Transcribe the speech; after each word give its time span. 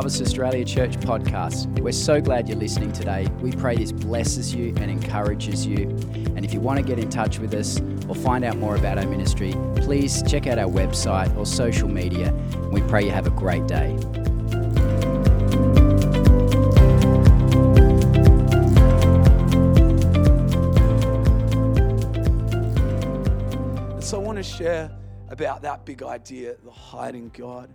Harvest 0.00 0.22
Australia 0.22 0.64
Church 0.64 0.96
podcast. 1.00 1.78
We're 1.78 1.92
so 1.92 2.22
glad 2.22 2.48
you're 2.48 2.56
listening 2.56 2.90
today. 2.90 3.26
We 3.42 3.52
pray 3.52 3.76
this 3.76 3.92
blesses 3.92 4.54
you 4.54 4.68
and 4.78 4.90
encourages 4.90 5.66
you. 5.66 5.90
And 6.36 6.42
if 6.42 6.54
you 6.54 6.60
want 6.60 6.78
to 6.78 6.82
get 6.82 6.98
in 6.98 7.10
touch 7.10 7.38
with 7.38 7.52
us 7.52 7.82
or 8.08 8.14
find 8.14 8.42
out 8.42 8.56
more 8.56 8.76
about 8.76 8.96
our 8.96 9.06
ministry, 9.06 9.54
please 9.76 10.22
check 10.22 10.46
out 10.46 10.58
our 10.58 10.70
website 10.70 11.36
or 11.36 11.44
social 11.44 11.86
media. 11.86 12.32
We 12.72 12.80
pray 12.80 13.04
you 13.04 13.10
have 13.10 13.26
a 13.26 13.30
great 13.30 13.66
day. 13.66 13.94
So 24.00 24.18
I 24.18 24.24
want 24.24 24.38
to 24.38 24.42
share 24.42 24.90
about 25.28 25.60
that 25.60 25.84
big 25.84 26.02
idea, 26.02 26.56
the 26.64 26.70
hiding 26.70 27.30
God. 27.36 27.68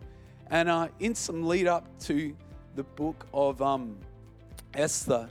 And 0.52 0.70
uh, 0.70 0.90
in 1.00 1.16
some 1.16 1.46
lead 1.48 1.68
up 1.68 1.88
to 2.02 2.36
the 2.76 2.84
book 2.84 3.26
of 3.34 3.62
um, 3.62 3.98
Esther, 4.74 5.30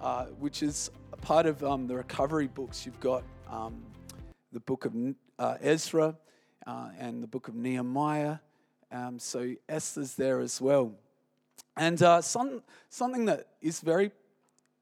uh, 0.00 0.26
which 0.38 0.62
is 0.62 0.90
part 1.20 1.46
of 1.46 1.62
um, 1.64 1.86
the 1.86 1.96
recovery 1.96 2.46
books, 2.46 2.86
you've 2.86 3.00
got 3.00 3.24
um, 3.50 3.82
the 4.52 4.60
book 4.60 4.84
of 4.84 4.94
uh, 5.38 5.56
Ezra 5.60 6.16
uh, 6.66 6.88
and 6.98 7.22
the 7.22 7.26
book 7.26 7.48
of 7.48 7.54
Nehemiah. 7.54 8.38
Um, 8.92 9.18
so 9.18 9.54
Esther's 9.68 10.14
there 10.14 10.40
as 10.40 10.60
well. 10.60 10.92
And 11.76 12.00
uh, 12.02 12.20
some, 12.20 12.62
something 12.88 13.24
that 13.24 13.48
is 13.60 13.80
very 13.80 14.12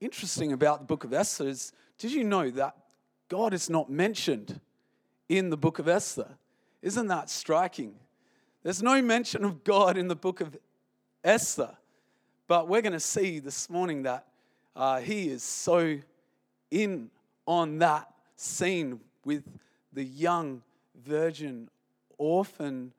interesting 0.01 0.53
about 0.53 0.81
the 0.81 0.87
book 0.87 1.05
of 1.05 1.13
Esther 1.13 1.49
is 1.49 1.73
did 1.99 2.13
you 2.13 2.25
know 2.25 2.51
that 2.51 2.75
God 3.29 3.55
is 3.55 3.71
not 3.71 3.91
mentioned 3.91 4.61
in 5.29 5.51
the 5.51 5.57
book 5.57 5.79
of 5.79 5.87
Esther? 5.87 6.29
Isn't 6.83 7.07
that 7.09 7.31
striking? 7.31 7.95
There's 8.63 8.83
no 8.83 9.01
mention 9.01 9.43
of 9.47 9.65
God 9.65 9.97
in 9.97 10.09
the 10.09 10.15
book 10.15 10.43
of 10.43 10.55
Esther, 11.25 11.71
but 12.47 12.69
we're 12.69 12.83
going 12.83 12.93
to 12.93 13.01
see 13.01 13.39
this 13.39 13.71
morning 13.71 14.03
that 14.03 14.27
uh, 14.77 15.01
he 15.01 15.31
is 15.31 15.43
so 15.43 15.99
in 16.71 17.11
on 17.47 17.79
that 17.79 18.13
scene 18.37 19.01
with 19.25 19.45
the 19.95 20.05
young 20.05 20.61
virgin 21.07 21.71
orphan 22.19 22.93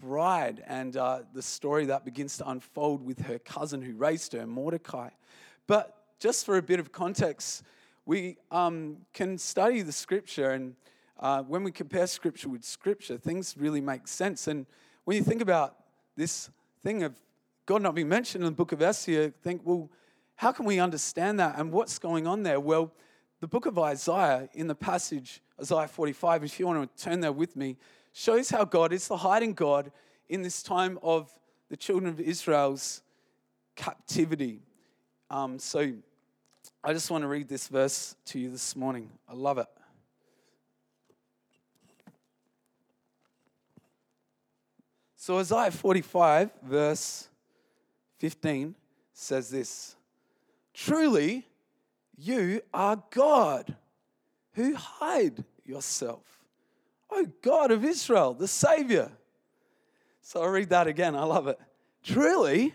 bride 0.00 0.64
and 0.66 0.96
uh, 0.96 1.20
the 1.34 1.42
story 1.42 1.84
that 1.84 2.06
begins 2.06 2.38
to 2.38 2.48
unfold 2.48 3.04
with 3.04 3.20
her 3.26 3.38
cousin 3.38 3.82
who 3.82 3.92
raised 3.94 4.32
her, 4.32 4.46
Mordecai. 4.46 5.10
But 5.66 5.94
just 6.18 6.46
for 6.46 6.56
a 6.56 6.62
bit 6.62 6.80
of 6.80 6.90
context, 6.90 7.64
we 8.06 8.38
um, 8.50 8.96
can 9.12 9.36
study 9.36 9.82
the 9.82 9.92
scripture, 9.92 10.52
and 10.52 10.74
uh, 11.20 11.42
when 11.42 11.64
we 11.64 11.70
compare 11.70 12.06
scripture 12.06 12.48
with 12.48 12.64
scripture, 12.64 13.18
things 13.18 13.56
really 13.58 13.82
make 13.82 14.08
sense. 14.08 14.48
And 14.48 14.64
when 15.06 15.16
you 15.16 15.22
think 15.22 15.40
about 15.40 15.76
this 16.16 16.50
thing 16.82 17.04
of 17.04 17.14
God 17.64 17.80
not 17.80 17.94
being 17.94 18.08
mentioned 18.08 18.42
in 18.42 18.50
the 18.50 18.56
book 18.56 18.72
of 18.72 18.82
Esther, 18.82 19.30
think, 19.40 19.62
well, 19.64 19.88
how 20.34 20.50
can 20.50 20.66
we 20.66 20.80
understand 20.80 21.38
that 21.38 21.56
and 21.58 21.70
what's 21.70 22.00
going 22.00 22.26
on 22.26 22.42
there? 22.42 22.58
Well, 22.58 22.92
the 23.38 23.46
book 23.46 23.66
of 23.66 23.78
Isaiah, 23.78 24.48
in 24.52 24.66
the 24.66 24.74
passage, 24.74 25.42
Isaiah 25.60 25.86
45, 25.86 26.42
if 26.42 26.58
you 26.58 26.66
want 26.66 26.96
to 26.96 27.04
turn 27.04 27.20
there 27.20 27.30
with 27.30 27.54
me, 27.54 27.76
shows 28.12 28.50
how 28.50 28.64
God 28.64 28.92
is 28.92 29.06
the 29.06 29.16
hiding 29.16 29.54
God 29.54 29.92
in 30.28 30.42
this 30.42 30.60
time 30.60 30.98
of 31.04 31.30
the 31.68 31.76
children 31.76 32.12
of 32.12 32.18
Israel's 32.18 33.00
captivity. 33.76 34.58
Um, 35.30 35.60
so 35.60 35.92
I 36.82 36.92
just 36.92 37.12
want 37.12 37.22
to 37.22 37.28
read 37.28 37.48
this 37.48 37.68
verse 37.68 38.16
to 38.26 38.40
you 38.40 38.50
this 38.50 38.74
morning. 38.74 39.08
I 39.28 39.34
love 39.34 39.58
it. 39.58 39.68
So 45.26 45.38
Isaiah 45.40 45.72
45, 45.72 46.52
verse 46.62 47.28
15, 48.20 48.76
says 49.12 49.50
this 49.50 49.96
Truly, 50.72 51.44
you 52.16 52.60
are 52.72 53.02
God 53.10 53.74
who 54.52 54.76
hide 54.76 55.42
yourself. 55.64 56.22
Oh 57.10 57.26
God 57.42 57.72
of 57.72 57.84
Israel, 57.84 58.34
the 58.34 58.46
Savior. 58.46 59.10
So 60.22 60.44
I'll 60.44 60.48
read 60.48 60.68
that 60.68 60.86
again. 60.86 61.16
I 61.16 61.24
love 61.24 61.48
it. 61.48 61.58
Truly, 62.04 62.72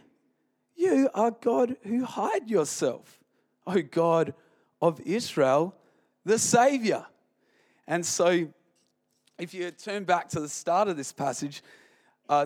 you 0.75 1.09
are 1.13 1.31
God 1.31 1.77
who 1.83 2.03
hide 2.03 2.49
yourself. 2.49 3.21
Oh 3.65 3.81
God 3.81 4.33
of 4.81 4.99
Israel, 5.05 5.73
the 6.25 6.37
Savior. 6.37 7.05
And 7.87 8.05
so, 8.05 8.49
if 9.39 9.53
you 9.53 9.71
turn 9.71 10.03
back 10.03 10.27
to 10.31 10.41
the 10.41 10.49
start 10.49 10.89
of 10.89 10.97
this 10.97 11.13
passage, 11.13 11.63
uh, 12.31 12.45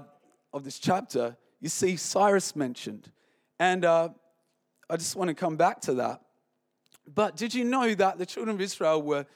of 0.51 0.63
this 0.63 0.79
chapter, 0.79 1.37
you 1.61 1.69
see 1.69 1.95
Cyrus 1.95 2.55
mentioned. 2.55 3.11
And 3.59 3.85
uh, 3.85 4.09
I 4.89 4.97
just 4.97 5.15
want 5.15 5.29
to 5.29 5.35
come 5.35 5.55
back 5.55 5.79
to 5.81 5.93
that. 5.93 6.21
But 7.07 7.37
did 7.37 7.53
you 7.53 7.63
know 7.63 7.93
that 7.93 8.17
the 8.17 8.25
children 8.25 8.55
of 8.55 8.61
Israel 8.61 9.01
were 9.01 9.27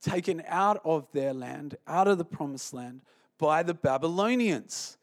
taken 0.00 0.44
out 0.46 0.80
of 0.84 1.08
their 1.12 1.34
land, 1.34 1.76
out 1.88 2.06
of 2.06 2.18
the 2.18 2.24
promised 2.24 2.72
land, 2.72 3.00
by 3.36 3.64
the 3.64 3.74
Babylonians? 3.74 4.96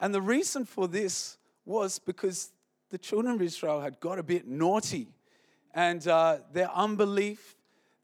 And 0.00 0.14
the 0.14 0.22
reason 0.22 0.64
for 0.64 0.88
this 0.88 1.36
was 1.66 1.98
because 1.98 2.50
the 2.88 2.98
children 2.98 3.34
of 3.34 3.42
Israel 3.42 3.82
had 3.82 4.00
got 4.00 4.18
a 4.18 4.22
bit 4.22 4.48
naughty. 4.48 5.08
And 5.74 6.08
uh, 6.08 6.38
their 6.50 6.70
unbelief, 6.70 7.56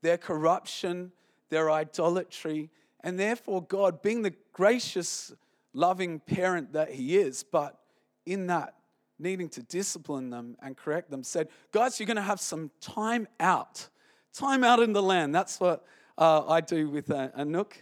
their 0.02 0.18
corruption, 0.18 1.12
their 1.48 1.70
idolatry, 1.70 2.68
and 3.00 3.18
therefore 3.18 3.62
God, 3.62 4.02
being 4.02 4.20
the 4.20 4.34
gracious 4.52 5.32
loving 5.74 6.20
parent 6.20 6.72
that 6.72 6.92
he 6.92 7.18
is, 7.18 7.42
but 7.42 7.78
in 8.24 8.46
that, 8.46 8.74
needing 9.18 9.48
to 9.48 9.62
discipline 9.62 10.30
them 10.30 10.56
and 10.62 10.76
correct 10.76 11.10
them, 11.10 11.22
said, 11.22 11.48
Guys, 11.72 12.00
you're 12.00 12.06
going 12.06 12.16
to 12.16 12.22
have 12.22 12.40
some 12.40 12.70
time 12.80 13.28
out. 13.38 13.88
Time 14.32 14.64
out 14.64 14.80
in 14.80 14.92
the 14.92 15.02
land. 15.02 15.34
That's 15.34 15.60
what 15.60 15.84
uh, 16.16 16.46
I 16.48 16.60
do 16.60 16.88
with 16.88 17.10
a, 17.10 17.32
Anouk. 17.38 17.72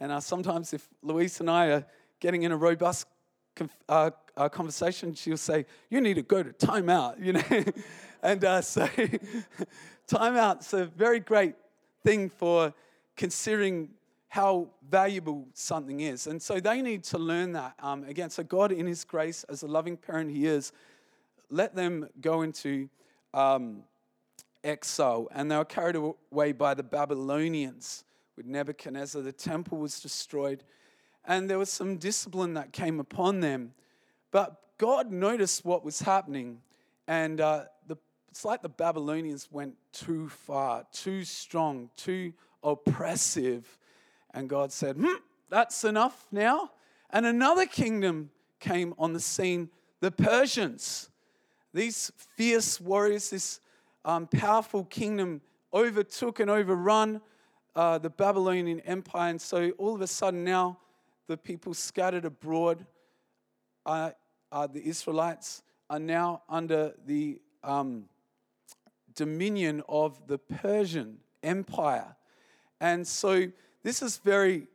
And 0.00 0.10
uh, 0.10 0.20
sometimes, 0.20 0.72
if 0.72 0.88
Louise 1.02 1.40
and 1.40 1.48
I 1.48 1.66
are 1.68 1.86
getting 2.20 2.42
in 2.42 2.52
a 2.52 2.56
robust 2.56 3.06
uh, 3.88 4.10
uh, 4.36 4.48
conversation, 4.48 5.14
she'll 5.14 5.36
say, 5.36 5.66
You 5.90 6.00
need 6.00 6.14
to 6.14 6.22
go 6.22 6.42
to 6.42 6.52
time 6.52 6.88
out, 6.88 7.20
you 7.20 7.34
know? 7.34 7.42
and 8.22 8.44
uh, 8.44 8.62
so, 8.62 8.88
time 10.06 10.36
out's 10.36 10.72
a 10.72 10.86
very 10.86 11.20
great 11.20 11.54
thing 12.02 12.28
for 12.28 12.74
considering 13.16 13.90
how 14.32 14.66
valuable 14.88 15.46
something 15.52 16.00
is. 16.00 16.26
And 16.26 16.40
so 16.40 16.58
they 16.58 16.80
need 16.80 17.04
to 17.04 17.18
learn 17.18 17.52
that. 17.52 17.74
Um, 17.82 18.04
again, 18.04 18.30
so 18.30 18.42
God, 18.42 18.72
in 18.72 18.86
His 18.86 19.04
grace, 19.04 19.44
as 19.44 19.62
a 19.62 19.66
loving 19.66 19.94
parent 19.94 20.30
He 20.30 20.46
is, 20.46 20.72
let 21.50 21.74
them 21.74 22.08
go 22.18 22.40
into 22.40 22.88
um, 23.34 23.82
exile. 24.64 25.28
And 25.34 25.50
they 25.50 25.56
were 25.58 25.66
carried 25.66 25.96
away 25.96 26.52
by 26.52 26.72
the 26.72 26.82
Babylonians 26.82 28.04
with 28.34 28.46
Nebuchadnezzar. 28.46 29.20
The 29.20 29.32
temple 29.32 29.76
was 29.76 30.00
destroyed. 30.00 30.64
And 31.26 31.50
there 31.50 31.58
was 31.58 31.68
some 31.68 31.98
discipline 31.98 32.54
that 32.54 32.72
came 32.72 33.00
upon 33.00 33.40
them. 33.40 33.74
But 34.30 34.58
God 34.78 35.12
noticed 35.12 35.62
what 35.62 35.84
was 35.84 36.00
happening. 36.00 36.62
And 37.06 37.38
uh, 37.38 37.64
the, 37.86 37.98
it's 38.30 38.46
like 38.46 38.62
the 38.62 38.70
Babylonians 38.70 39.48
went 39.52 39.74
too 39.92 40.30
far, 40.30 40.86
too 40.90 41.22
strong, 41.22 41.90
too 41.96 42.32
oppressive 42.64 43.76
and 44.34 44.48
God 44.48 44.72
said, 44.72 44.96
hmm, 44.96 45.16
that's 45.50 45.84
enough 45.84 46.26
now. 46.32 46.70
And 47.10 47.26
another 47.26 47.66
kingdom 47.66 48.30
came 48.60 48.94
on 48.98 49.12
the 49.12 49.20
scene 49.20 49.68
the 50.00 50.10
Persians. 50.10 51.10
These 51.72 52.10
fierce 52.36 52.80
warriors, 52.80 53.30
this 53.30 53.60
um, 54.04 54.26
powerful 54.26 54.84
kingdom 54.84 55.40
overtook 55.72 56.40
and 56.40 56.50
overrun 56.50 57.20
uh, 57.76 57.98
the 57.98 58.10
Babylonian 58.10 58.80
Empire. 58.80 59.30
And 59.30 59.40
so 59.40 59.70
all 59.78 59.94
of 59.94 60.00
a 60.00 60.06
sudden 60.06 60.44
now, 60.44 60.78
the 61.28 61.36
people 61.36 61.72
scattered 61.72 62.24
abroad, 62.24 62.84
uh, 63.86 64.10
uh, 64.50 64.66
the 64.66 64.84
Israelites, 64.84 65.62
are 65.88 66.00
now 66.00 66.42
under 66.48 66.94
the 67.06 67.40
um, 67.62 68.06
dominion 69.14 69.82
of 69.88 70.26
the 70.26 70.38
Persian 70.38 71.18
Empire. 71.42 72.16
And 72.80 73.06
so 73.06 73.46
this 73.82 74.02
is 74.02 74.18
very 74.18 74.68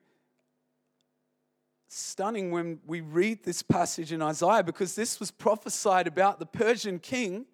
stunning 1.87 2.51
when 2.51 2.79
we 2.85 3.01
read 3.01 3.43
this 3.43 3.63
passage 3.63 4.11
in 4.11 4.21
Isaiah 4.21 4.63
because 4.63 4.95
this 4.95 5.19
was 5.19 5.31
prophesied 5.31 6.07
about 6.07 6.39
the 6.39 6.45
Persian 6.45 6.99
king 6.99 7.45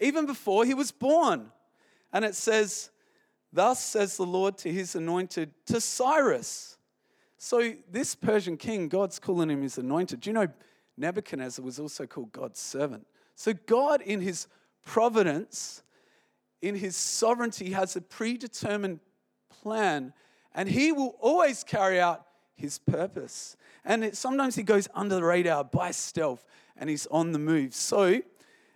even 0.00 0.26
before 0.26 0.64
he 0.64 0.74
was 0.74 0.90
born. 0.90 1.52
And 2.12 2.24
it 2.24 2.34
says, 2.34 2.90
Thus 3.52 3.84
says 3.84 4.16
the 4.16 4.24
Lord 4.24 4.56
to 4.58 4.72
his 4.72 4.94
anointed, 4.94 5.52
to 5.66 5.80
Cyrus. 5.80 6.78
So, 7.36 7.74
this 7.90 8.14
Persian 8.14 8.56
king, 8.56 8.88
God's 8.88 9.18
calling 9.18 9.50
him 9.50 9.62
his 9.62 9.76
anointed. 9.76 10.20
Do 10.20 10.30
you 10.30 10.34
know 10.34 10.46
Nebuchadnezzar 10.96 11.64
was 11.64 11.78
also 11.78 12.06
called 12.06 12.32
God's 12.32 12.60
servant? 12.60 13.06
So, 13.34 13.52
God, 13.52 14.00
in 14.00 14.20
his 14.20 14.46
providence, 14.84 15.82
in 16.62 16.76
his 16.76 16.96
sovereignty, 16.96 17.72
has 17.72 17.96
a 17.96 18.00
predetermined 18.00 19.00
plan 19.50 20.14
and 20.54 20.68
he 20.68 20.92
will 20.92 21.16
always 21.20 21.64
carry 21.64 22.00
out 22.00 22.26
his 22.54 22.78
purpose. 22.78 23.56
And 23.84 24.04
it, 24.04 24.16
sometimes 24.16 24.54
he 24.54 24.62
goes 24.62 24.88
under 24.94 25.16
the 25.16 25.24
radar 25.24 25.64
by 25.64 25.90
stealth. 25.90 26.44
and 26.76 26.88
he's 26.88 27.06
on 27.08 27.32
the 27.32 27.38
move. 27.38 27.74
So 27.74 28.22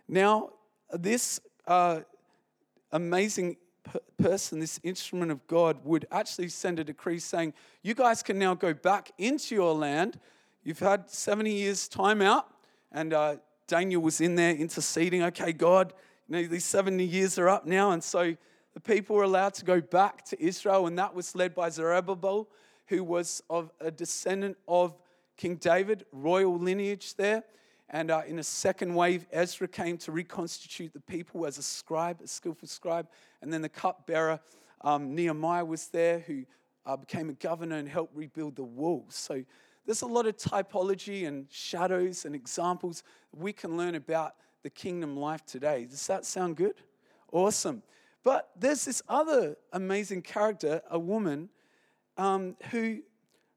now, 0.08 0.50
this 0.92 1.40
uh, 1.66 2.00
amazing 2.92 3.56
person, 4.18 4.60
this 4.60 4.78
instrument 4.82 5.30
of 5.30 5.46
God, 5.46 5.78
would 5.84 6.06
actually 6.10 6.48
send 6.48 6.78
a 6.78 6.84
decree 6.84 7.18
saying, 7.18 7.54
You 7.82 7.94
guys 7.94 8.22
can 8.22 8.38
now 8.38 8.54
go 8.54 8.74
back 8.74 9.12
into 9.18 9.54
your 9.54 9.74
land. 9.74 10.18
You've 10.62 10.78
had 10.78 11.10
70 11.10 11.52
years' 11.52 11.88
time 11.88 12.22
out. 12.22 12.48
And 12.92 13.12
uh, 13.12 13.36
Daniel 13.66 14.02
was 14.02 14.20
in 14.20 14.36
there 14.36 14.54
interceding, 14.54 15.22
Okay, 15.24 15.52
God, 15.52 15.92
you 16.28 16.36
know, 16.36 16.48
these 16.48 16.64
70 16.64 17.04
years 17.04 17.38
are 17.38 17.48
up 17.48 17.66
now. 17.66 17.90
And 17.90 18.02
so 18.02 18.36
the 18.76 18.80
people 18.80 19.16
were 19.16 19.22
allowed 19.22 19.54
to 19.54 19.64
go 19.64 19.80
back 19.80 20.22
to 20.26 20.38
Israel. 20.38 20.86
And 20.86 20.98
that 20.98 21.14
was 21.14 21.34
led 21.34 21.54
by 21.54 21.70
Zerubbabel, 21.70 22.46
who 22.88 23.02
was 23.02 23.42
of 23.48 23.72
a 23.80 23.90
descendant 23.90 24.58
of 24.68 24.94
King 25.38 25.56
David, 25.56 26.04
royal 26.12 26.58
lineage 26.58 27.14
there. 27.14 27.42
And 27.88 28.10
uh, 28.10 28.20
in 28.26 28.38
a 28.38 28.42
second 28.42 28.94
wave, 28.94 29.24
Ezra 29.32 29.66
came 29.66 29.96
to 29.96 30.12
reconstitute 30.12 30.92
the 30.92 31.00
people 31.00 31.46
as 31.46 31.56
a 31.56 31.62
scribe, 31.62 32.20
a 32.22 32.26
skillful 32.26 32.68
scribe. 32.68 33.08
And 33.40 33.50
then 33.50 33.62
the 33.62 33.70
cupbearer, 33.70 34.40
um, 34.82 35.14
Nehemiah, 35.14 35.64
was 35.64 35.88
there, 35.88 36.18
who 36.18 36.44
uh, 36.84 36.98
became 36.98 37.30
a 37.30 37.34
governor 37.34 37.76
and 37.76 37.88
helped 37.88 38.14
rebuild 38.14 38.56
the 38.56 38.64
walls. 38.64 39.14
So 39.14 39.42
there's 39.86 40.02
a 40.02 40.06
lot 40.06 40.26
of 40.26 40.36
typology 40.36 41.26
and 41.26 41.46
shadows 41.50 42.26
and 42.26 42.34
examples 42.34 43.04
we 43.32 43.54
can 43.54 43.78
learn 43.78 43.94
about 43.94 44.34
the 44.62 44.68
kingdom 44.68 45.16
life 45.16 45.46
today. 45.46 45.86
Does 45.88 46.06
that 46.08 46.26
sound 46.26 46.56
good? 46.56 46.74
Awesome. 47.32 47.82
But 48.26 48.50
there's 48.58 48.84
this 48.84 49.02
other 49.08 49.56
amazing 49.72 50.22
character, 50.22 50.82
a 50.90 50.98
woman, 50.98 51.48
um, 52.16 52.56
who 52.72 53.02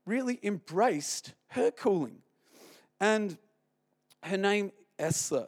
really 0.06 0.40
embraced 0.44 1.34
her 1.48 1.72
calling. 1.72 2.20
And 3.00 3.36
her 4.22 4.38
name 4.38 4.72
Esther. 5.00 5.48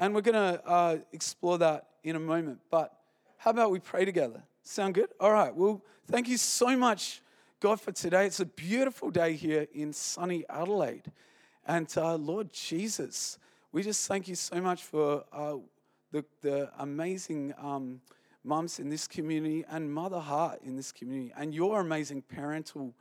And 0.00 0.16
we're 0.16 0.20
going 0.20 0.34
to 0.34 0.66
uh, 0.66 0.96
explore 1.12 1.58
that 1.58 1.90
in 2.02 2.16
a 2.16 2.18
moment. 2.18 2.58
But 2.68 2.92
how 3.36 3.52
about 3.52 3.70
we 3.70 3.78
pray 3.78 4.04
together? 4.04 4.42
Sound 4.64 4.94
good? 4.94 5.10
All 5.20 5.30
right. 5.30 5.54
Well, 5.54 5.80
thank 6.10 6.26
you 6.26 6.36
so 6.36 6.76
much, 6.76 7.22
God, 7.60 7.80
for 7.80 7.92
today. 7.92 8.26
It's 8.26 8.40
a 8.40 8.46
beautiful 8.46 9.12
day 9.12 9.34
here 9.34 9.68
in 9.74 9.92
sunny 9.92 10.44
Adelaide. 10.50 11.12
And 11.68 11.86
uh, 11.96 12.16
Lord 12.16 12.52
Jesus, 12.52 13.38
we 13.70 13.84
just 13.84 14.08
thank 14.08 14.26
you 14.26 14.34
so 14.34 14.60
much 14.60 14.82
for 14.82 15.22
uh, 15.32 15.54
the, 16.10 16.24
the 16.42 16.68
amazing 16.80 17.54
um, 17.62 18.00
mums 18.46 18.78
in 18.78 18.88
this 18.88 19.06
community 19.06 19.64
and 19.68 19.92
Mother 19.92 20.20
Heart 20.20 20.60
in 20.64 20.76
this 20.76 20.92
community 20.92 21.32
and 21.36 21.54
your 21.54 21.80
amazing 21.80 22.22
parental 22.22 22.94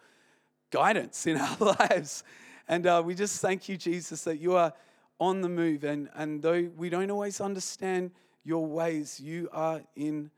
guidance 0.72 1.28
in 1.28 1.38
our 1.62 1.76
lives. 1.80 2.24
And 2.68 2.88
uh, 2.88 3.02
we 3.06 3.16
just 3.16 3.42
thank 3.42 3.70
you, 3.70 3.78
Jesus, 3.78 4.24
that 4.24 4.38
you 4.38 4.56
are 4.56 4.74
on 5.20 5.42
the 5.42 5.50
move. 5.50 5.84
And, 5.84 6.10
and 6.16 6.42
though 6.42 6.70
we 6.76 6.90
don't 6.90 7.12
always 7.12 7.40
understand 7.40 8.12
your 8.44 8.66
ways, 8.66 9.20
you 9.20 9.50
are 9.52 9.82
in, 9.96 10.32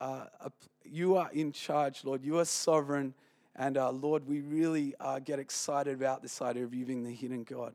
uh, 0.00 0.26
you 0.84 1.16
are 1.16 1.30
in 1.32 1.52
charge, 1.52 2.04
Lord. 2.04 2.24
You 2.24 2.38
are 2.38 2.44
sovereign. 2.44 3.14
And 3.56 3.76
uh, 3.76 3.90
Lord, 3.90 4.26
we 4.26 4.40
really 4.40 4.94
uh, 5.00 5.18
get 5.20 5.38
excited 5.38 5.94
about 5.94 6.22
this 6.22 6.42
idea 6.42 6.64
of 6.64 6.74
you 6.74 6.84
being 6.84 7.04
the 7.04 7.14
hidden 7.14 7.44
God 7.44 7.74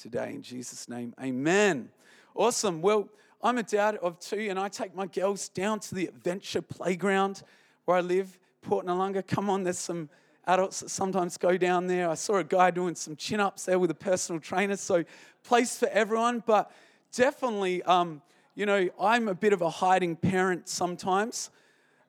today. 0.00 0.30
In 0.30 0.42
Jesus' 0.42 0.88
name, 0.88 1.14
amen. 1.20 1.88
Awesome. 2.34 2.82
Well, 2.82 3.08
I'm 3.42 3.58
a 3.58 3.62
dad 3.62 3.96
of 3.96 4.18
two, 4.18 4.48
and 4.50 4.58
I 4.58 4.68
take 4.68 4.94
my 4.94 5.06
girls 5.06 5.48
down 5.50 5.80
to 5.80 5.94
the 5.94 6.06
adventure 6.06 6.62
playground 6.62 7.42
where 7.84 7.98
I 7.98 8.00
live, 8.00 8.38
Port 8.62 8.86
Noarlunga. 8.86 9.26
Come 9.26 9.50
on, 9.50 9.62
there's 9.62 9.78
some 9.78 10.08
adults 10.46 10.80
that 10.80 10.88
sometimes 10.88 11.36
go 11.36 11.56
down 11.56 11.86
there. 11.86 12.08
I 12.08 12.14
saw 12.14 12.36
a 12.36 12.44
guy 12.44 12.70
doing 12.70 12.94
some 12.94 13.14
chin 13.14 13.40
ups 13.40 13.66
there 13.66 13.78
with 13.78 13.90
a 13.90 13.94
personal 13.94 14.40
trainer. 14.40 14.76
So, 14.76 15.04
place 15.44 15.78
for 15.78 15.88
everyone. 15.88 16.42
But 16.44 16.70
definitely, 17.12 17.82
um, 17.82 18.22
you 18.54 18.66
know, 18.66 18.88
I'm 19.00 19.28
a 19.28 19.34
bit 19.34 19.52
of 19.52 19.60
a 19.60 19.70
hiding 19.70 20.16
parent 20.16 20.68
sometimes. 20.68 21.50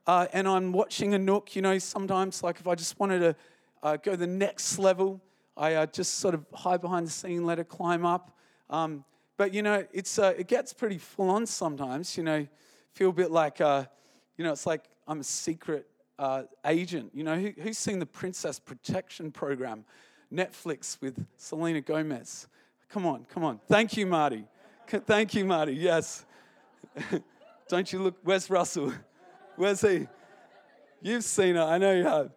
Uh, 0.08 0.28
and 0.32 0.48
I'm 0.48 0.72
watching 0.72 1.12
Anouk, 1.12 1.56
you 1.56 1.62
know, 1.62 1.78
sometimes, 1.78 2.42
like 2.42 2.60
if 2.60 2.68
I 2.68 2.76
just 2.76 2.98
wanted 3.00 3.20
to 3.20 3.36
uh, 3.84 3.98
go 3.98 4.16
the 4.16 4.26
next 4.26 4.80
level, 4.80 5.20
I 5.58 5.74
uh, 5.74 5.86
just 5.88 6.16
sort 6.16 6.34
of 6.34 6.46
hide 6.54 6.80
behind 6.80 7.06
the 7.06 7.12
scene, 7.12 7.46
let 7.46 7.58
her 7.58 7.66
climb 7.66 8.06
up. 8.06 8.32
Um, 8.70 9.04
but, 9.38 9.54
you 9.54 9.62
know, 9.62 9.86
it's, 9.94 10.20
uh, 10.20 10.34
it 10.38 10.48
gets 10.48 10.74
pretty 10.74 10.98
full 10.98 11.30
on 11.30 11.46
sometimes, 11.46 12.18
you 12.18 12.24
know, 12.24 12.48
feel 12.94 13.10
a 13.10 13.14
bit 13.14 13.32
like, 13.32 13.62
uh, 13.62 13.86
you 14.38 14.44
know, 14.44 14.52
it's 14.52 14.66
like 14.66 14.84
I'm 15.08 15.20
a 15.20 15.24
secret 15.24 15.88
uh, 16.20 16.44
agent. 16.66 17.12
You 17.14 17.24
know, 17.24 17.38
who, 17.38 17.54
who's 17.62 17.78
seen 17.78 18.00
the 18.00 18.06
Princess 18.06 18.60
Protection 18.60 19.32
Program, 19.32 19.86
Netflix 20.34 21.00
with 21.02 21.24
Selena 21.38 21.82
Gomez? 21.82 22.48
Come 22.90 23.06
on, 23.06 23.26
come 23.26 23.44
on. 23.44 23.60
Thank 23.68 23.98
you, 23.98 24.06
Marty. 24.06 24.46
Thank 24.88 25.34
you, 25.34 25.46
Marty. 25.46 25.74
Yes. 25.74 26.26
Don't 27.68 27.92
you 27.92 28.00
look? 28.02 28.16
Where's 28.24 28.50
Russell? 28.50 28.94
Where's 29.56 29.82
he? 29.82 30.08
You've 31.02 31.24
seen 31.24 31.56
her. 31.56 31.62
I 31.62 31.78
know 31.78 31.94
you 31.94 32.30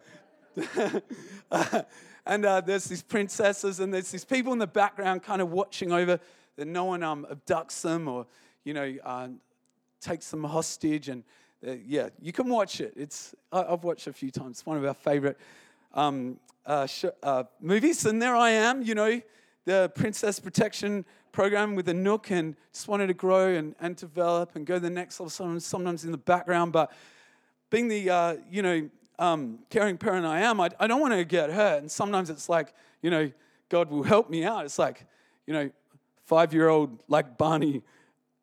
have. 1.49 1.85
and 2.25 2.45
uh, 2.45 2.61
there's 2.61 2.85
these 2.85 3.01
princesses, 3.01 3.79
and 3.79 3.93
there's 3.93 4.11
these 4.11 4.25
people 4.25 4.51
in 4.53 4.59
the 4.59 4.67
background 4.67 5.23
kind 5.23 5.41
of 5.41 5.51
watching 5.51 5.91
over 5.91 6.19
that 6.57 6.67
no 6.67 6.85
one 6.85 7.03
um, 7.03 7.25
abducts 7.29 7.81
them 7.81 8.07
or, 8.07 8.25
you 8.63 8.73
know, 8.73 8.95
uh, 9.03 9.29
takes 9.99 10.29
them 10.31 10.43
hostage. 10.43 11.09
And 11.09 11.23
uh, 11.65 11.75
yeah, 11.85 12.09
you 12.21 12.31
can 12.33 12.49
watch 12.49 12.81
it. 12.81 12.93
It's 12.95 13.35
I, 13.51 13.63
have 13.69 13.83
watched 13.83 14.07
a 14.07 14.13
few 14.13 14.31
times. 14.31 14.57
It's 14.57 14.65
one 14.65 14.77
of 14.77 14.85
our 14.85 14.93
favorite 14.93 15.37
um, 15.93 16.39
uh, 16.65 16.85
sh- 16.85 17.05
uh, 17.23 17.43
movies. 17.59 18.05
And 18.05 18.21
there 18.21 18.35
I 18.35 18.51
am, 18.51 18.81
you 18.81 18.95
know, 18.95 19.21
the 19.65 19.91
Princess 19.95 20.39
Protection 20.39 21.05
Program 21.31 21.75
with 21.75 21.87
Anouk, 21.87 22.29
and 22.31 22.55
just 22.73 22.87
wanted 22.87 23.07
to 23.07 23.13
grow 23.13 23.53
and, 23.53 23.73
and 23.79 23.95
develop 23.95 24.55
and 24.55 24.65
go 24.65 24.79
the 24.79 24.89
next 24.89 25.19
level. 25.19 25.29
Sometimes, 25.29 25.65
sometimes 25.65 26.03
in 26.03 26.11
the 26.11 26.17
background, 26.17 26.73
but 26.73 26.91
being 27.69 27.87
the 27.87 28.09
uh, 28.09 28.35
you 28.49 28.61
know 28.61 28.89
um, 29.17 29.59
caring 29.69 29.97
parent 29.97 30.25
I 30.25 30.41
am, 30.41 30.59
I, 30.59 30.69
I 30.79 30.87
don't 30.87 30.99
want 30.99 31.13
to 31.13 31.23
get 31.23 31.51
hurt. 31.51 31.79
And 31.79 31.89
sometimes 31.89 32.29
it's 32.29 32.49
like 32.49 32.73
you 33.01 33.09
know 33.09 33.31
God 33.69 33.89
will 33.89 34.03
help 34.03 34.29
me 34.29 34.43
out. 34.43 34.65
It's 34.65 34.79
like 34.79 35.05
you 35.47 35.53
know 35.53 35.71
five 36.31 36.53
year 36.53 36.69
old 36.69 37.03
like 37.09 37.37
Barney 37.37 37.81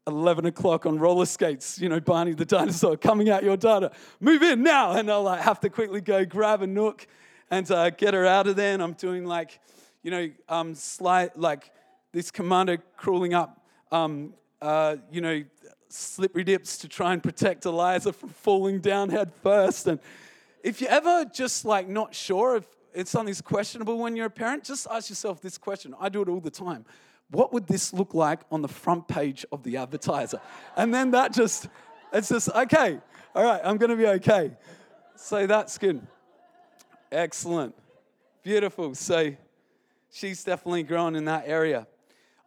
11 0.07 0.45
o'clock 0.45 0.85
on 0.85 0.99
roller 0.99 1.25
skates, 1.25 1.81
you 1.81 1.89
know, 1.89 1.99
Barney 1.99 2.35
the 2.35 2.45
dinosaur 2.45 2.99
coming 2.99 3.31
out 3.31 3.43
your 3.43 3.57
data. 3.57 3.93
Move 4.21 4.43
in 4.43 4.63
now. 4.63 4.93
And 4.93 5.11
I'll 5.11 5.23
like 5.23 5.41
have 5.41 5.59
to 5.61 5.71
quickly 5.71 6.03
go 6.03 6.27
grab 6.27 6.61
Anouk 6.61 7.07
and 7.51 7.71
uh, 7.71 7.89
get 7.89 8.13
her 8.13 8.27
out 8.27 8.47
of 8.47 8.57
there. 8.57 8.75
And 8.75 8.83
I'm 8.83 8.93
doing 8.93 9.25
like, 9.25 9.59
you 10.03 10.11
know, 10.11 10.29
um, 10.51 10.75
slide, 10.75 11.31
like 11.35 11.73
this 12.13 12.31
commander 12.31 12.77
crawling 12.99 13.33
up, 13.33 13.65
um, 13.91 14.35
uh, 14.61 14.97
you 15.11 15.23
know, 15.23 15.43
slippery 15.89 16.45
dips 16.45 16.77
to 16.79 16.89
try 16.89 17.15
and 17.15 17.23
protect 17.23 17.65
Eliza 17.65 18.13
from 18.13 18.29
falling 18.29 18.81
down 18.81 19.09
head 19.09 19.33
first. 19.43 19.87
And 19.87 19.99
if 20.63 20.83
you're 20.83 20.91
ever 20.91 21.25
just 21.25 21.65
like 21.65 21.89
not 21.89 22.15
sure 22.15 22.57
if 22.57 22.67
it's 22.93 23.11
something's 23.11 23.41
questionable 23.41 23.97
when 23.97 24.15
you're 24.15 24.27
a 24.27 24.31
parent, 24.31 24.65
just 24.65 24.87
ask 24.91 25.09
yourself 25.09 25.41
this 25.41 25.57
question. 25.57 25.95
I 25.99 26.11
do 26.11 26.21
it 26.21 26.29
all 26.29 26.41
the 26.41 26.51
time 26.51 26.85
what 27.31 27.53
would 27.53 27.67
this 27.67 27.93
look 27.93 28.15
like 28.15 28.41
on 28.51 28.63
the 28.63 28.69
front 28.69 29.07
page 29.07 29.45
of 29.53 29.63
the 29.63 29.77
advertiser? 29.77 30.41
And 30.77 30.93
then 30.93 31.11
that 31.11 31.33
just, 31.33 31.69
it's 32.13 32.29
just, 32.29 32.49
okay, 32.51 32.99
all 33.35 33.45
right, 33.45 33.61
I'm 33.63 33.77
gonna 33.77 33.97
be 33.97 34.07
okay. 34.07 34.53
So 35.15 35.47
that's 35.47 35.77
good. 35.79 36.07
Excellent. 37.13 37.75
Beautiful. 38.43 38.95
So 38.95 39.35
she's 40.11 40.43
definitely 40.45 40.85
grown 40.85 41.17
in 41.17 41.27
that 41.27 41.45
area. 41.47 41.87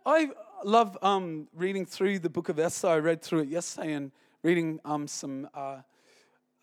I 0.05 0.31
love 0.63 0.97
um, 1.01 1.47
reading 1.53 1.85
through 1.85 2.19
the 2.19 2.29
book 2.29 2.49
of 2.49 2.57
Esther. 2.57 2.87
I 2.87 2.97
read 2.97 3.21
through 3.21 3.41
it 3.41 3.49
yesterday 3.49 3.93
and 3.93 4.11
reading 4.41 4.79
um, 4.83 5.07
some 5.07 5.47
uh, 5.53 5.77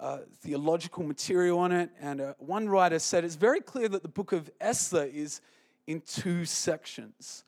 uh, 0.01 0.19
theological 0.41 1.05
material 1.05 1.59
on 1.59 1.73
it. 1.73 1.91
And 2.01 2.21
uh, 2.21 2.35
one 2.39 2.69
writer 2.69 2.99
said 2.99 3.25
it's 3.25 3.37
very 3.37 3.61
clear 3.61 3.89
that 3.89 4.03
the 4.03 4.09
book 4.09 4.33
of 4.33 4.51
Esther 4.61 5.05
is 5.05 5.41
in 5.87 6.01
two 6.01 6.45
sections 6.45 7.45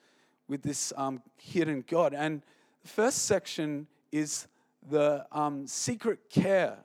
with 0.50 0.62
this 0.62 0.92
um, 0.96 1.22
hidden 1.38 1.84
God. 1.88 2.12
And 2.12 2.42
the 2.82 2.88
first 2.88 3.24
section 3.24 3.86
is 4.10 4.48
the 4.90 5.24
um, 5.30 5.66
secret 5.66 6.28
care 6.28 6.76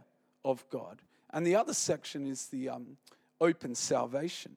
of 0.46 0.64
God, 0.70 1.02
and 1.34 1.46
the 1.46 1.56
other 1.56 1.74
section 1.74 2.28
is 2.28 2.46
the 2.48 2.70
um, 2.70 2.98
open 3.42 3.74
salvation. 3.74 4.56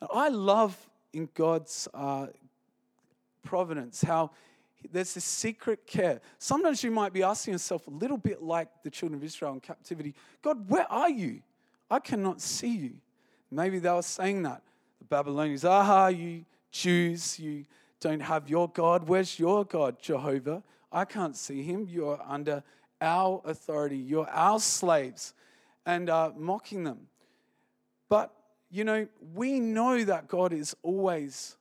And 0.00 0.10
I 0.12 0.28
love 0.28 0.76
in 1.12 1.30
God's 1.34 1.88
uh, 1.94 2.26
providence 3.42 4.02
how 4.02 4.30
there's 4.92 5.14
this 5.14 5.24
secret 5.24 5.86
care. 5.86 6.20
Sometimes 6.38 6.84
you 6.84 6.90
might 6.90 7.14
be 7.14 7.22
asking 7.22 7.54
yourself 7.54 7.86
a 7.86 7.90
little 7.90 8.18
bit 8.18 8.42
like 8.42 8.68
the 8.82 8.90
children 8.90 9.18
of 9.18 9.24
Israel 9.24 9.54
in 9.54 9.60
captivity 9.60 10.14
God, 10.42 10.68
where 10.68 10.90
are 10.92 11.08
you? 11.08 11.40
I 11.90 12.00
cannot 12.00 12.42
see 12.42 12.76
you. 12.76 12.92
Maybe 13.50 13.78
they 13.78 13.90
were 13.90 14.02
saying 14.02 14.42
that. 14.42 14.62
The 14.98 15.06
Babylonians, 15.06 15.64
aha, 15.64 16.08
you 16.08 16.44
Jews, 16.70 17.38
you 17.38 17.64
don't 18.04 18.20
have 18.20 18.50
your 18.50 18.68
God. 18.68 19.08
Where's 19.08 19.38
your 19.38 19.64
God, 19.64 19.96
Jehovah? 19.98 20.62
I 20.92 21.06
can't 21.06 21.34
see 21.34 21.62
him. 21.62 21.88
You're 21.90 22.20
under 22.28 22.62
our 23.00 23.40
authority. 23.46 23.96
You're 23.96 24.28
our 24.28 24.60
slaves. 24.60 25.32
And 25.86 26.10
uh, 26.10 26.32
mocking 26.36 26.84
them. 26.84 27.08
But, 28.10 28.30
you 28.70 28.84
know, 28.84 29.08
we 29.34 29.58
know 29.58 30.04
that 30.04 30.28
God 30.28 30.52
is 30.52 30.76
always 30.82 31.56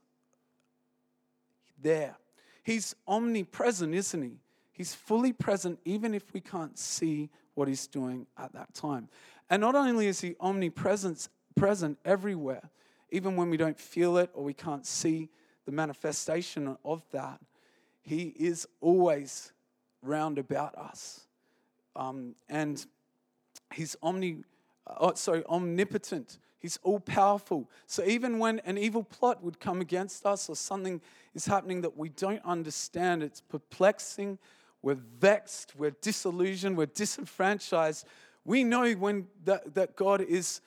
there. 1.81 2.17
He's 2.63 2.93
omnipresent, 3.07 3.93
isn't 3.93 4.21
he? 4.21 4.37
He's 4.73 4.93
fully 4.93 5.31
present 5.31 5.79
even 5.85 6.13
if 6.13 6.33
we 6.33 6.41
can't 6.41 6.77
see 6.77 7.29
what 7.53 7.69
he's 7.69 7.87
doing 7.87 8.27
at 8.37 8.51
that 8.51 8.73
time. 8.73 9.07
And 9.49 9.61
not 9.61 9.75
only 9.75 10.07
is 10.07 10.19
he 10.19 10.35
omnipresent 10.41 11.29
present 11.55 11.99
everywhere, 12.03 12.69
even 13.11 13.35
when 13.37 13.49
we 13.49 13.55
don't 13.55 13.79
feel 13.79 14.17
it 14.17 14.29
or 14.33 14.43
we 14.43 14.53
can't 14.53 14.85
see 14.85 15.29
the 15.65 15.71
manifestation 15.71 16.77
of 16.83 17.03
that, 17.11 17.39
he 18.01 18.33
is 18.37 18.67
always 18.81 19.51
round 20.01 20.37
about 20.37 20.75
us. 20.75 21.21
Um, 21.95 22.35
and 22.49 22.85
he's 23.73 23.95
omni, 24.03 24.43
oh, 24.99 25.13
sorry, 25.13 25.43
omnipotent. 25.47 26.39
He's 26.59 26.79
all 26.83 26.99
powerful. 26.99 27.69
So 27.87 28.03
even 28.05 28.39
when 28.39 28.59
an 28.59 28.77
evil 28.77 29.03
plot 29.03 29.43
would 29.43 29.59
come 29.59 29.81
against 29.81 30.25
us 30.25 30.49
or 30.49 30.55
something 30.55 31.01
is 31.33 31.45
happening 31.45 31.81
that 31.81 31.97
we 31.97 32.09
don't 32.09 32.43
understand, 32.45 33.21
it's 33.21 33.41
perplexing, 33.41 34.39
we're 34.81 34.95
vexed, 35.19 35.73
we're 35.77 35.95
disillusioned, 36.01 36.77
we're 36.77 36.85
disenfranchised. 36.87 38.05
We 38.45 38.63
know 38.63 38.91
when 38.93 39.27
that, 39.45 39.75
that 39.75 39.95
God 39.95 40.21
is 40.21 40.61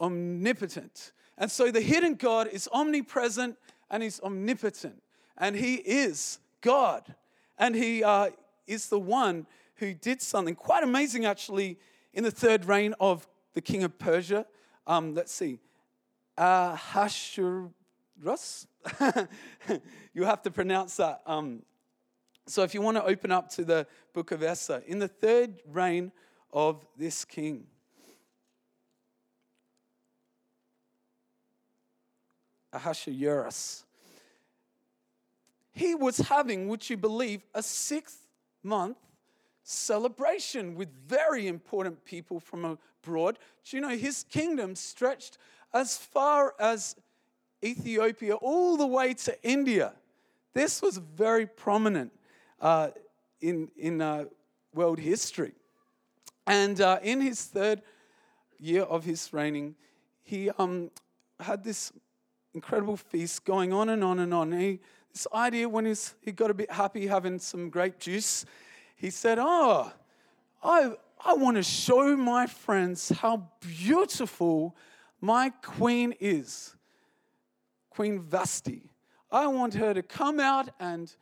omnipotent. 0.00 1.12
And 1.38 1.50
so 1.50 1.70
the 1.70 1.80
hidden 1.80 2.14
God 2.14 2.48
is 2.48 2.68
omnipresent 2.72 3.56
and 3.90 4.02
he's 4.02 4.20
omnipotent. 4.20 5.02
And 5.38 5.56
he 5.56 5.76
is 5.76 6.38
God. 6.60 7.14
And 7.58 7.74
he 7.74 8.02
uh, 8.02 8.30
is 8.66 8.88
the 8.88 8.98
one 8.98 9.46
who 9.76 9.94
did 9.94 10.22
something 10.22 10.54
quite 10.54 10.82
amazing, 10.82 11.24
actually, 11.24 11.78
in 12.12 12.24
the 12.24 12.30
third 12.30 12.64
reign 12.64 12.94
of 13.00 13.28
the 13.54 13.60
king 13.60 13.84
of 13.84 13.98
Persia. 13.98 14.46
Um, 14.86 15.14
let's 15.14 15.32
see, 15.32 15.58
Ahasuerus. 16.38 17.72
you 20.14 20.24
have 20.24 20.42
to 20.42 20.50
pronounce 20.50 20.96
that. 20.96 21.22
Um, 21.26 21.62
so 22.46 22.62
if 22.62 22.72
you 22.74 22.80
want 22.80 22.96
to 22.96 23.04
open 23.04 23.32
up 23.32 23.50
to 23.50 23.64
the 23.64 23.86
book 24.12 24.30
of 24.30 24.42
Esther, 24.42 24.82
in 24.86 24.98
the 24.98 25.08
third 25.08 25.60
reign 25.66 26.12
of 26.52 26.86
this 26.96 27.24
king. 27.24 27.66
Ahasuerus. 32.76 33.84
He 35.72 35.94
was 35.94 36.18
having, 36.18 36.68
would 36.68 36.88
you 36.88 36.96
believe, 36.96 37.42
a 37.54 37.62
sixth 37.62 38.26
month 38.62 38.96
celebration 39.62 40.74
with 40.74 40.88
very 41.06 41.48
important 41.48 42.04
people 42.04 42.40
from 42.40 42.64
abroad. 42.64 43.38
Do 43.64 43.76
you 43.76 43.82
know 43.82 43.88
his 43.88 44.24
kingdom 44.24 44.74
stretched 44.74 45.38
as 45.74 45.96
far 45.96 46.54
as 46.58 46.96
Ethiopia 47.62 48.34
all 48.36 48.76
the 48.76 48.86
way 48.86 49.14
to 49.14 49.32
India? 49.42 49.92
This 50.54 50.80
was 50.80 50.96
very 50.96 51.46
prominent 51.46 52.12
uh, 52.60 52.88
in, 53.40 53.68
in 53.76 54.00
uh, 54.00 54.24
world 54.72 54.98
history. 54.98 55.52
And 56.46 56.80
uh, 56.80 57.00
in 57.02 57.20
his 57.20 57.44
third 57.44 57.82
year 58.58 58.82
of 58.82 59.04
his 59.04 59.32
reigning, 59.32 59.74
he 60.22 60.50
um, 60.50 60.90
had 61.40 61.64
this 61.64 61.92
incredible 62.56 62.96
feast 62.96 63.44
going 63.44 63.70
on 63.70 63.90
and 63.90 64.02
on 64.02 64.18
and 64.18 64.32
on. 64.32 64.50
He, 64.50 64.80
this 65.12 65.26
idea 65.34 65.68
when 65.68 65.84
he's, 65.84 66.14
he 66.22 66.32
got 66.32 66.50
a 66.50 66.54
bit 66.54 66.70
happy 66.72 67.06
having 67.06 67.38
some 67.38 67.68
grape 67.68 67.98
juice, 67.98 68.46
he 68.96 69.10
said, 69.10 69.38
Oh, 69.38 69.92
I, 70.64 70.92
I 71.22 71.34
want 71.34 71.58
to 71.58 71.62
show 71.62 72.16
my 72.16 72.46
friends 72.46 73.10
how 73.10 73.46
beautiful 73.60 74.74
my 75.20 75.50
queen 75.62 76.14
is, 76.18 76.74
Queen 77.90 78.20
Vashti. 78.20 78.88
I 79.30 79.48
want 79.48 79.74
her 79.74 79.92
to 79.92 80.02
come 80.02 80.40
out 80.40 80.70
and 80.80 81.14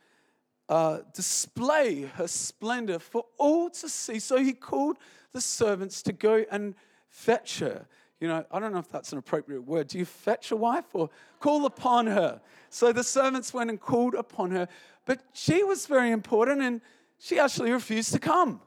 uh, 0.69 0.99
display 1.13 2.03
her 2.15 2.29
splendor 2.29 2.97
for 2.97 3.25
all 3.37 3.69
to 3.71 3.89
see. 3.89 4.19
So 4.19 4.37
he 4.37 4.53
called 4.53 4.99
the 5.33 5.41
servants 5.41 6.01
to 6.03 6.13
go 6.13 6.45
and 6.49 6.75
fetch 7.09 7.59
her. 7.59 7.87
You 8.25 8.31
know, 8.31 8.43
I 8.51 8.59
don't 8.59 8.73
know 8.73 8.79
if 8.79 8.89
that's 8.89 9.11
an 9.11 9.19
appropriate 9.19 9.61
word. 9.67 9.89
Do 9.89 9.99
you 9.99 10.05
fetch 10.05 10.49
a 10.49 10.55
wife 10.55 10.85
or 10.93 11.11
call 11.39 11.67
upon 11.67 12.07
her? 12.07 12.41
So 12.71 12.91
the 12.91 13.03
servants 13.03 13.53
went 13.53 13.69
and 13.69 13.79
called 13.79 14.15
upon 14.15 14.49
her, 14.49 14.67
but 15.05 15.21
she 15.33 15.63
was 15.63 15.85
very 15.85 16.09
important 16.09 16.63
and 16.63 16.81
she 17.19 17.37
actually 17.37 17.69
refused 17.69 18.13
to 18.13 18.19
come. 18.19 18.61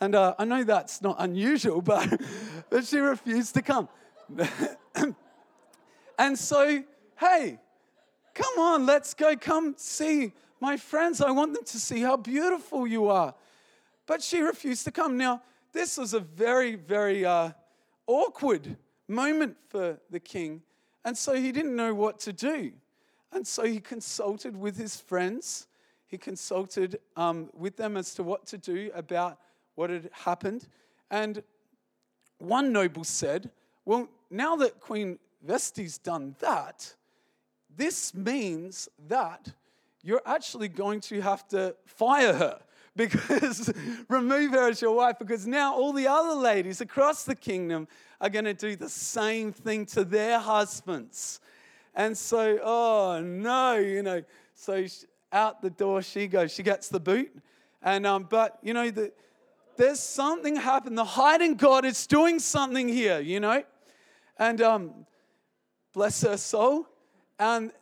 And 0.00 0.14
uh, 0.14 0.34
I 0.38 0.46
know 0.46 0.64
that's 0.64 1.02
not 1.02 1.16
unusual, 1.18 1.82
but, 1.82 2.22
but 2.70 2.86
she 2.86 2.96
refused 3.00 3.52
to 3.52 3.60
come. 3.60 3.86
and 6.18 6.38
so, 6.38 6.82
hey, 7.18 7.58
come 8.32 8.58
on, 8.58 8.86
let's 8.86 9.12
go, 9.12 9.36
come 9.36 9.74
see 9.76 10.32
my 10.58 10.78
friends. 10.78 11.20
I 11.20 11.32
want 11.32 11.52
them 11.52 11.64
to 11.64 11.78
see 11.78 12.00
how 12.00 12.16
beautiful 12.16 12.86
you 12.86 13.08
are. 13.08 13.34
But 14.06 14.22
she 14.22 14.40
refused 14.40 14.86
to 14.86 14.90
come. 14.90 15.18
Now, 15.18 15.42
this 15.70 15.98
was 15.98 16.14
a 16.14 16.20
very, 16.20 16.76
very 16.76 17.26
uh, 17.26 17.50
awkward 18.10 18.76
moment 19.06 19.56
for 19.68 19.98
the 20.10 20.18
king. 20.18 20.62
And 21.04 21.16
so 21.16 21.34
he 21.34 21.52
didn't 21.52 21.76
know 21.76 21.94
what 21.94 22.18
to 22.20 22.32
do. 22.32 22.72
And 23.32 23.46
so 23.46 23.64
he 23.64 23.78
consulted 23.80 24.56
with 24.56 24.76
his 24.76 24.96
friends. 24.96 25.68
He 26.06 26.18
consulted 26.18 26.98
um, 27.16 27.50
with 27.56 27.76
them 27.76 27.96
as 27.96 28.12
to 28.14 28.24
what 28.24 28.46
to 28.48 28.58
do 28.58 28.90
about 28.94 29.38
what 29.76 29.90
had 29.90 30.10
happened. 30.12 30.66
And 31.10 31.42
one 32.38 32.72
noble 32.72 33.04
said, 33.04 33.50
Well, 33.84 34.08
now 34.30 34.56
that 34.56 34.80
Queen 34.80 35.18
Vashti's 35.46 35.96
done 35.96 36.34
that, 36.40 36.92
this 37.76 38.12
means 38.12 38.88
that 39.08 39.52
you're 40.02 40.22
actually 40.26 40.68
going 40.68 41.00
to 41.02 41.20
have 41.20 41.46
to 41.48 41.76
fire 41.86 42.32
her 42.32 42.60
because 43.08 43.72
remove 44.08 44.52
her 44.52 44.68
as 44.68 44.82
your 44.82 44.94
wife 44.94 45.18
because 45.18 45.46
now 45.46 45.74
all 45.74 45.92
the 45.92 46.06
other 46.06 46.34
ladies 46.34 46.80
across 46.82 47.24
the 47.24 47.34
kingdom 47.34 47.88
are 48.20 48.28
going 48.28 48.44
to 48.44 48.52
do 48.52 48.76
the 48.76 48.88
same 48.88 49.52
thing 49.52 49.86
to 49.86 50.04
their 50.04 50.38
husbands. 50.38 51.40
And 51.94 52.16
so, 52.16 52.58
oh 52.62 53.20
no, 53.22 53.76
you 53.76 54.02
know, 54.02 54.22
so 54.54 54.84
out 55.32 55.62
the 55.62 55.70
door 55.70 56.02
she 56.02 56.26
goes. 56.26 56.52
She 56.52 56.62
gets 56.62 56.88
the 56.88 57.00
boot. 57.00 57.34
And, 57.82 58.06
um, 58.06 58.26
but, 58.28 58.58
you 58.62 58.74
know, 58.74 58.90
the, 58.90 59.12
there's 59.78 60.00
something 60.00 60.56
happened. 60.56 60.98
The 60.98 61.04
hiding 61.04 61.54
God 61.54 61.86
is 61.86 62.06
doing 62.06 62.38
something 62.38 62.86
here, 62.86 63.20
you 63.20 63.40
know? 63.40 63.62
And 64.38 64.60
um, 64.60 65.06
bless 65.94 66.20
her 66.22 66.36
soul. 66.36 66.86
And 67.38 67.72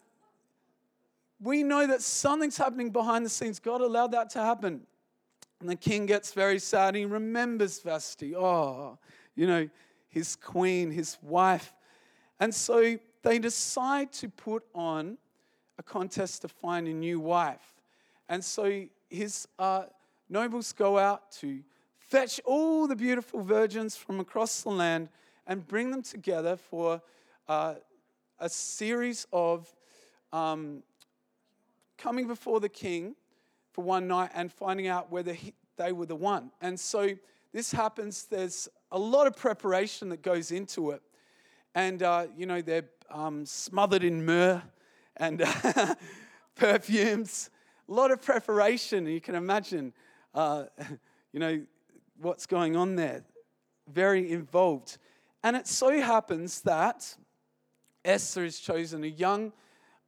we 1.41 1.65
know 1.65 1.89
that 1.89 2.03
something's 2.03 2.57
happening 2.57 2.91
behind 2.91 3.27
the 3.27 3.31
scenes. 3.31 3.59
God 3.59 3.81
allowed 3.81 4.13
that 4.13 4.31
to 4.31 4.41
happen. 4.41 4.83
And 5.61 5.69
the 5.69 5.77
king 5.77 6.07
gets 6.07 6.33
very 6.33 6.59
sad. 6.59 6.95
He 6.95 7.05
remembers 7.05 7.81
Vashti. 7.81 8.37
Oh, 8.37 8.99
you 9.35 9.47
know, 9.47 9.69
his 10.09 10.37
queen, 10.37 10.91
his 10.91 11.19
wife. 11.23 11.75
And 12.41 12.55
so 12.55 12.99
they 13.23 13.39
decide 13.39 14.13
to 14.15 14.29
put 14.29 14.65
on 14.75 15.19
a 15.79 15.83
contest 15.83 16.43
to 16.43 16.49
find 16.49 16.87
a 16.87 16.93
new 16.93 17.21
wife. 17.21 17.75
And 18.29 18.45
so 18.45 18.85
his 19.09 19.49
uh, 19.59 19.85
nobles 20.29 20.73
go 20.73 20.99
out 20.99 21.33
to 21.33 21.61
fetch 21.99 22.41
all 22.45 22.87
the 22.87 22.97
beautiful 22.97 23.43
virgins 23.43 23.97
from 23.97 24.21
across 24.21 24.63
the 24.63 24.71
land 24.71 25.09
and 25.47 25.67
bring 25.67 25.91
them 25.91 26.03
together 26.03 26.57
for 26.57 27.03
uh, 27.49 27.75
a 28.39 28.49
series 28.49 29.27
of 29.33 29.75
um, 30.33 30.83
coming 31.97 32.27
before 32.27 32.61
the 32.61 32.69
king 32.69 33.15
for 33.79 33.85
one 33.85 34.09
night 34.09 34.29
and 34.35 34.53
finding 34.53 34.89
out 34.89 35.13
whether 35.13 35.33
he, 35.33 35.55
they 35.77 35.93
were 35.93 36.05
the 36.05 36.17
one. 36.17 36.51
And 36.61 36.81
so 36.81 37.11
this 37.53 37.71
happens, 37.71 38.25
there's 38.25 38.69
a 38.91 38.99
lot 38.99 39.29
of 39.29 39.37
preparation 39.37 40.09
that 40.09 40.21
goes 40.21 40.51
into 40.51 40.91
it. 40.91 41.01
And, 41.77 42.03
uh, 42.03 42.27
you 42.37 42.45
know, 42.45 42.61
they're 42.61 42.89
um, 43.09 43.47
smothered 43.47 44.03
in 44.03 44.27
myrrh 44.27 44.61
and 45.17 45.45
perfumes, 46.57 47.51
a 47.89 47.93
lot 47.93 48.11
of 48.11 48.21
preparation. 48.21 49.07
You 49.07 49.21
can 49.21 49.37
imagine, 49.37 49.93
uh, 50.35 50.65
you 51.33 51.39
know, 51.39 51.63
what's 52.21 52.47
going 52.47 52.75
on 52.75 52.97
there. 52.97 53.23
Very 53.89 54.33
involved. 54.33 54.99
And 55.45 55.55
it 55.55 55.69
so 55.69 56.01
happens 56.01 56.63
that 56.63 57.15
Esther 58.05 58.45
is 58.45 58.59
chosen, 58.59 59.05
a 59.05 59.07
young 59.07 59.53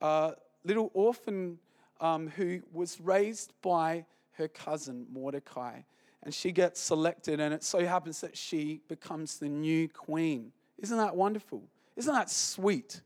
uh, 0.00 0.32
little 0.64 0.90
orphan 0.92 1.60
um, 2.00 2.28
who 2.28 2.60
was 2.72 3.00
raised 3.00 3.52
by 3.62 4.04
her 4.32 4.48
cousin 4.48 5.06
Mordecai. 5.12 5.80
And 6.22 6.34
she 6.34 6.52
gets 6.52 6.80
selected, 6.80 7.40
and 7.40 7.54
it 7.54 7.64
so 7.64 7.86
happens 7.86 8.20
that 8.20 8.36
she 8.36 8.82
becomes 8.88 9.38
the 9.38 9.48
new 9.48 9.88
queen. 9.88 10.52
Isn't 10.78 10.98
that 10.98 11.16
wonderful? 11.16 11.62
Isn't 11.96 12.14
that 12.14 12.30
sweet? 12.30 13.00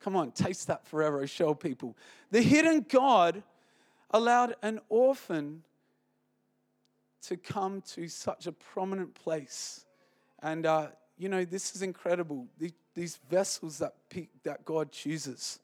Come 0.00 0.16
on, 0.16 0.30
taste 0.32 0.68
that 0.68 0.86
forever, 0.86 1.26
show 1.26 1.52
people. 1.52 1.96
The 2.30 2.42
hidden 2.42 2.86
God 2.88 3.42
allowed 4.12 4.54
an 4.62 4.80
orphan 4.88 5.62
to 7.22 7.36
come 7.36 7.82
to 7.82 8.08
such 8.08 8.46
a 8.46 8.52
prominent 8.52 9.14
place. 9.14 9.84
And, 10.42 10.64
uh, 10.64 10.88
you 11.18 11.28
know, 11.28 11.44
this 11.44 11.74
is 11.74 11.82
incredible. 11.82 12.46
These 12.94 13.18
vessels 13.28 13.78
that, 13.78 13.94
that 14.44 14.64
God 14.64 14.90
chooses. 14.90 15.58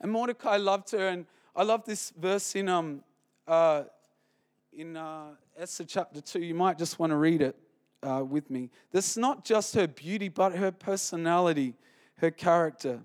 And 0.00 0.12
Mordecai 0.12 0.56
loved 0.56 0.90
her, 0.90 1.08
and 1.08 1.26
I 1.58 1.62
love 1.62 1.86
this 1.86 2.12
verse 2.20 2.54
in, 2.54 2.68
um, 2.68 3.02
uh, 3.48 3.84
in 4.76 4.94
uh, 4.94 5.28
Esther 5.56 5.84
chapter 5.84 6.20
2. 6.20 6.40
You 6.40 6.54
might 6.54 6.76
just 6.76 6.98
want 6.98 7.12
to 7.12 7.16
read 7.16 7.40
it 7.40 7.56
uh, 8.02 8.22
with 8.28 8.50
me. 8.50 8.68
This 8.92 9.12
is 9.12 9.16
not 9.16 9.42
just 9.42 9.74
her 9.74 9.86
beauty, 9.86 10.28
but 10.28 10.52
her 10.52 10.70
personality, 10.70 11.72
her 12.18 12.30
character. 12.30 13.00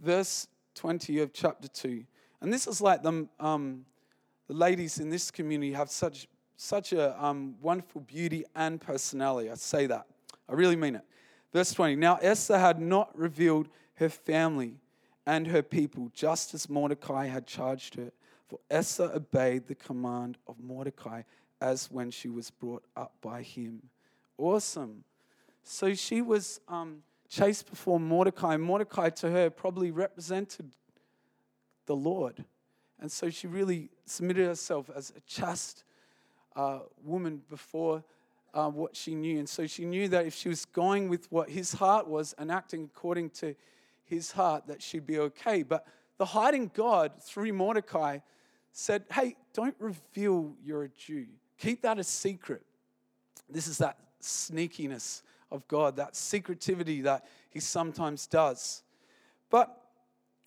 Verse 0.00 0.46
20 0.76 1.18
of 1.18 1.32
chapter 1.32 1.66
2. 1.66 2.04
And 2.42 2.52
this 2.52 2.68
is 2.68 2.80
like 2.80 3.02
the, 3.02 3.26
um, 3.40 3.84
the 4.46 4.54
ladies 4.54 5.00
in 5.00 5.10
this 5.10 5.32
community 5.32 5.72
have 5.72 5.90
such, 5.90 6.28
such 6.56 6.92
a 6.92 7.20
um, 7.22 7.56
wonderful 7.60 8.02
beauty 8.02 8.44
and 8.54 8.80
personality. 8.80 9.50
I 9.50 9.56
say 9.56 9.86
that. 9.88 10.06
I 10.48 10.52
really 10.52 10.76
mean 10.76 10.94
it. 10.94 11.04
Verse 11.52 11.72
20 11.72 11.96
Now 11.96 12.20
Esther 12.22 12.56
had 12.56 12.80
not 12.80 13.18
revealed 13.18 13.68
her 13.94 14.08
family 14.08 14.76
and 15.28 15.48
her 15.48 15.62
people, 15.62 16.10
just 16.14 16.54
as 16.54 16.70
Mordecai 16.70 17.26
had 17.26 17.46
charged 17.46 17.96
her. 17.96 18.10
For 18.46 18.58
Esther 18.70 19.10
obeyed 19.14 19.66
the 19.66 19.74
command 19.74 20.38
of 20.46 20.58
Mordecai 20.58 21.20
as 21.60 21.90
when 21.90 22.10
she 22.10 22.30
was 22.30 22.50
brought 22.50 22.82
up 22.96 23.12
by 23.20 23.42
him. 23.42 23.82
Awesome. 24.38 25.04
So 25.62 25.92
she 25.92 26.22
was 26.22 26.62
um, 26.66 27.02
chaste 27.28 27.68
before 27.68 28.00
Mordecai. 28.00 28.56
Mordecai 28.56 29.10
to 29.10 29.30
her 29.30 29.50
probably 29.50 29.90
represented 29.90 30.70
the 31.84 31.94
Lord. 31.94 32.42
And 32.98 33.12
so 33.12 33.28
she 33.28 33.48
really 33.48 33.90
submitted 34.06 34.46
herself 34.46 34.88
as 34.96 35.12
a 35.14 35.20
chaste 35.28 35.84
uh, 36.56 36.78
woman 37.04 37.42
before 37.50 38.02
uh, 38.54 38.70
what 38.70 38.96
she 38.96 39.14
knew. 39.14 39.38
And 39.38 39.48
so 39.48 39.66
she 39.66 39.84
knew 39.84 40.08
that 40.08 40.24
if 40.24 40.34
she 40.34 40.48
was 40.48 40.64
going 40.64 41.10
with 41.10 41.30
what 41.30 41.50
his 41.50 41.74
heart 41.74 42.08
was 42.08 42.34
and 42.38 42.50
acting 42.50 42.88
according 42.96 43.28
to 43.30 43.54
his 44.08 44.32
heart, 44.32 44.66
that 44.66 44.82
she'd 44.82 45.06
be 45.06 45.18
okay. 45.18 45.62
But 45.62 45.86
the 46.18 46.24
hiding 46.24 46.70
God 46.74 47.12
through 47.20 47.52
Mordecai 47.52 48.18
said, 48.72 49.04
Hey, 49.12 49.36
don't 49.54 49.76
reveal 49.78 50.54
you're 50.64 50.84
a 50.84 50.88
Jew. 50.88 51.26
Keep 51.58 51.82
that 51.82 51.98
a 51.98 52.04
secret. 52.04 52.62
This 53.48 53.66
is 53.66 53.78
that 53.78 53.98
sneakiness 54.22 55.22
of 55.50 55.66
God, 55.68 55.96
that 55.96 56.14
secretivity 56.14 57.02
that 57.02 57.26
he 57.50 57.60
sometimes 57.60 58.26
does. 58.26 58.82
But 59.50 59.68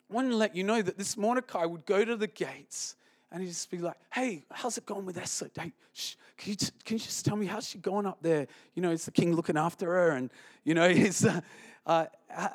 I 0.10 0.14
want 0.14 0.30
to 0.30 0.36
let 0.36 0.56
you 0.56 0.64
know 0.64 0.82
that 0.82 0.98
this 0.98 1.18
Mordecai 1.18 1.66
would 1.66 1.86
go 1.86 2.06
to 2.06 2.16
the 2.16 2.28
gates 2.28 2.96
and 3.32 3.42
he'd 3.42 3.50
just 3.50 3.72
be 3.72 3.78
like, 3.78 3.96
hey, 4.14 4.44
how's 4.52 4.78
it 4.78 4.86
going 4.86 5.06
with 5.06 5.18
Esther? 5.18 5.50
Hey, 5.58 5.72
shh, 5.94 6.16
can, 6.38 6.50
you 6.50 6.56
just, 6.58 6.86
can 6.86 6.96
you 6.96 7.00
just 7.00 7.26
tell 7.26 7.38
me 7.38 7.46
how's 7.46 7.68
she 7.68 7.78
going 7.78 8.06
up 8.06 8.18
there? 8.22 8.48
You 8.76 8.82
know, 8.82 8.92
is 8.92 9.06
the 9.06 9.12
king 9.12 9.34
looking 9.36 9.58
after 9.58 9.86
her? 9.86 10.12
And, 10.12 10.30
you 10.66 10.74
know, 10.74 10.86
is, 10.88 11.26
uh, 11.26 11.40
uh, 11.86 12.06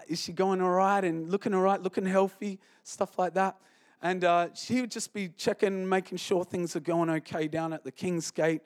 is 0.08 0.20
she 0.20 0.32
going 0.32 0.60
all 0.60 0.70
right 0.70 1.02
and 1.04 1.30
looking 1.30 1.54
all 1.54 1.62
right, 1.62 1.82
looking 1.82 2.06
healthy, 2.06 2.58
stuff 2.82 3.18
like 3.18 3.34
that? 3.34 3.56
And 4.02 4.24
uh, 4.24 4.48
she 4.54 4.80
would 4.80 4.90
just 4.90 5.12
be 5.12 5.28
checking, 5.36 5.88
making 5.88 6.18
sure 6.18 6.44
things 6.44 6.76
are 6.76 6.80
going 6.80 7.10
okay 7.10 7.48
down 7.48 7.72
at 7.72 7.82
the 7.82 7.90
king's 7.90 8.30
gate, 8.30 8.62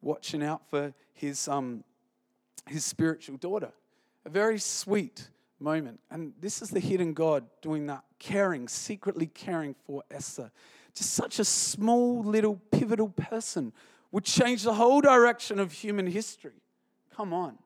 watching 0.00 0.42
out 0.42 0.68
for 0.68 0.94
his, 1.12 1.48
um, 1.48 1.84
his 2.66 2.84
spiritual 2.84 3.36
daughter. 3.36 3.72
A 4.24 4.30
very 4.30 4.58
sweet 4.58 5.28
moment. 5.60 6.00
And 6.10 6.32
this 6.40 6.62
is 6.62 6.70
the 6.70 6.80
hidden 6.80 7.12
God 7.12 7.44
doing 7.60 7.86
that, 7.86 8.04
caring, 8.18 8.68
secretly 8.68 9.26
caring 9.26 9.74
for 9.86 10.02
Esther. 10.10 10.50
Just 10.94 11.12
such 11.12 11.38
a 11.38 11.44
small, 11.44 12.22
little, 12.22 12.60
pivotal 12.70 13.08
person 13.08 13.72
would 14.10 14.24
change 14.24 14.62
the 14.62 14.74
whole 14.74 15.00
direction 15.00 15.58
of 15.58 15.72
human 15.72 16.06
history. 16.06 16.62
Come 17.14 17.32
on. 17.32 17.58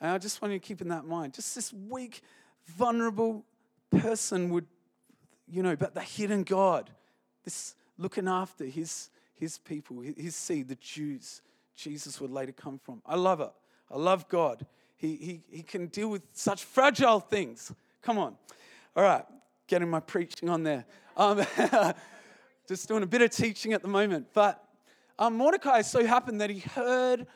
And 0.00 0.10
I 0.10 0.18
just 0.18 0.40
want 0.40 0.52
you 0.52 0.60
to 0.60 0.64
keep 0.66 0.80
in 0.80 0.88
that 0.88 1.04
mind. 1.04 1.34
Just 1.34 1.54
this 1.54 1.72
weak, 1.72 2.22
vulnerable 2.66 3.44
person 3.90 4.50
would, 4.50 4.66
you 5.48 5.62
know, 5.62 5.76
but 5.76 5.94
the 5.94 6.00
hidden 6.00 6.42
God, 6.44 6.90
this 7.44 7.74
looking 7.96 8.28
after 8.28 8.64
his, 8.64 9.10
his 9.34 9.58
people, 9.58 10.00
his 10.00 10.36
seed, 10.36 10.68
the 10.68 10.76
Jews, 10.76 11.42
Jesus 11.74 12.20
would 12.20 12.30
later 12.30 12.52
come 12.52 12.78
from. 12.78 13.02
I 13.04 13.16
love 13.16 13.40
it. 13.40 13.50
I 13.90 13.96
love 13.96 14.28
God. 14.28 14.66
He, 14.96 15.16
he, 15.16 15.40
he 15.50 15.62
can 15.62 15.86
deal 15.86 16.08
with 16.08 16.22
such 16.32 16.64
fragile 16.64 17.20
things. 17.20 17.72
Come 18.02 18.18
on. 18.18 18.36
All 18.96 19.02
right, 19.02 19.24
getting 19.66 19.88
my 19.88 20.00
preaching 20.00 20.48
on 20.48 20.64
there. 20.64 20.84
Um, 21.16 21.44
just 22.68 22.88
doing 22.88 23.02
a 23.02 23.06
bit 23.06 23.22
of 23.22 23.30
teaching 23.30 23.72
at 23.72 23.82
the 23.82 23.88
moment. 23.88 24.28
But 24.32 24.62
um, 25.18 25.36
Mordecai 25.36 25.82
so 25.82 26.04
happened 26.04 26.40
that 26.40 26.50
he 26.50 26.60
heard 26.60 27.26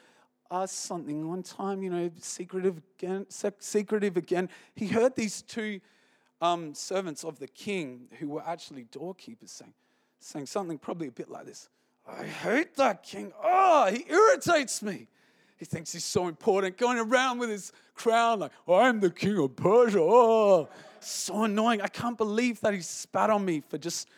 uh, 0.53 0.67
something 0.67 1.27
one 1.27 1.43
time, 1.43 1.83
you 1.83 1.89
know, 1.89 2.11
secretive 2.21 2.81
again, 2.99 3.27
secretive 3.59 4.19
again. 4.19 4.51
He 4.77 4.87
heard 4.87 5.17
these 5.17 5.41
two 5.41 5.81
um, 6.43 6.75
servants 6.75 7.25
of 7.25 7.39
the 7.39 7.49
king 7.49 8.09
who 8.21 8.29
were 8.29 8.43
actually 8.47 8.85
doorkeepers 8.85 9.51
saying, 9.51 9.73
saying 10.21 10.47
something 10.47 10.77
probably 10.77 11.09
a 11.09 11.13
bit 11.13 11.31
like 11.31 11.47
this 11.47 11.71
I 12.07 12.25
hate 12.25 12.75
that 12.77 13.03
king. 13.03 13.33
Oh, 13.43 13.91
he 13.91 14.05
irritates 14.13 14.83
me. 14.83 15.09
He 15.57 15.65
thinks 15.65 15.93
he's 15.93 16.05
so 16.05 16.29
important, 16.29 16.77
going 16.77 16.99
around 16.99 17.39
with 17.39 17.49
his 17.49 17.73
crown 17.95 18.41
like, 18.41 18.51
I'm 18.69 19.01
the 19.01 19.11
king 19.11 19.39
of 19.39 19.57
Persia. 19.57 20.01
Oh, 20.03 20.69
so 21.01 21.45
annoying. 21.45 21.81
I 21.81 21.89
can't 21.89 22.19
believe 22.19 22.61
that 22.61 22.75
he 22.75 22.81
spat 22.81 23.31
on 23.31 23.45
me 23.45 23.63
for 23.67 23.79
just, 23.79 24.09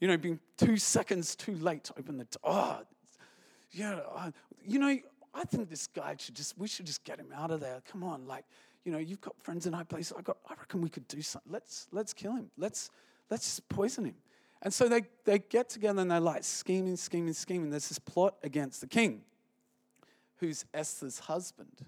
you 0.00 0.08
know, 0.08 0.16
being 0.16 0.40
two 0.56 0.76
seconds 0.76 1.36
too 1.36 1.54
late 1.56 1.84
to 1.84 1.94
open 1.98 2.16
the 2.16 2.24
door. 2.24 2.40
Oh, 2.42 2.78
yeah, 3.70 4.00
uh, 4.14 4.30
you 4.66 4.78
know, 4.78 4.96
I 5.34 5.44
think 5.44 5.68
this 5.68 5.86
guy 5.88 6.14
should 6.18 6.36
just, 6.36 6.56
we 6.56 6.68
should 6.68 6.86
just 6.86 7.04
get 7.04 7.18
him 7.18 7.32
out 7.34 7.50
of 7.50 7.60
there. 7.60 7.82
Come 7.90 8.04
on, 8.04 8.26
like, 8.26 8.44
you 8.84 8.92
know, 8.92 8.98
you've 8.98 9.20
got 9.20 9.34
friends 9.42 9.66
in 9.66 9.72
high 9.72 9.84
places. 9.84 10.14
I 10.16 10.22
got, 10.22 10.36
I 10.48 10.54
reckon 10.54 10.80
we 10.80 10.88
could 10.88 11.08
do 11.08 11.22
something. 11.22 11.50
Let's, 11.50 11.88
let's 11.90 12.12
kill 12.12 12.36
him. 12.36 12.50
Let's, 12.56 12.90
let's 13.30 13.44
just 13.44 13.68
poison 13.68 14.04
him. 14.04 14.14
And 14.62 14.72
so 14.72 14.88
they, 14.88 15.02
they 15.24 15.40
get 15.40 15.68
together 15.68 16.00
and 16.00 16.10
they're 16.10 16.20
like 16.20 16.44
scheming, 16.44 16.96
scheming, 16.96 17.34
scheming. 17.34 17.70
There's 17.70 17.88
this 17.88 17.98
plot 17.98 18.36
against 18.42 18.80
the 18.80 18.86
king 18.86 19.22
who's 20.36 20.64
Esther's 20.72 21.18
husband. 21.18 21.84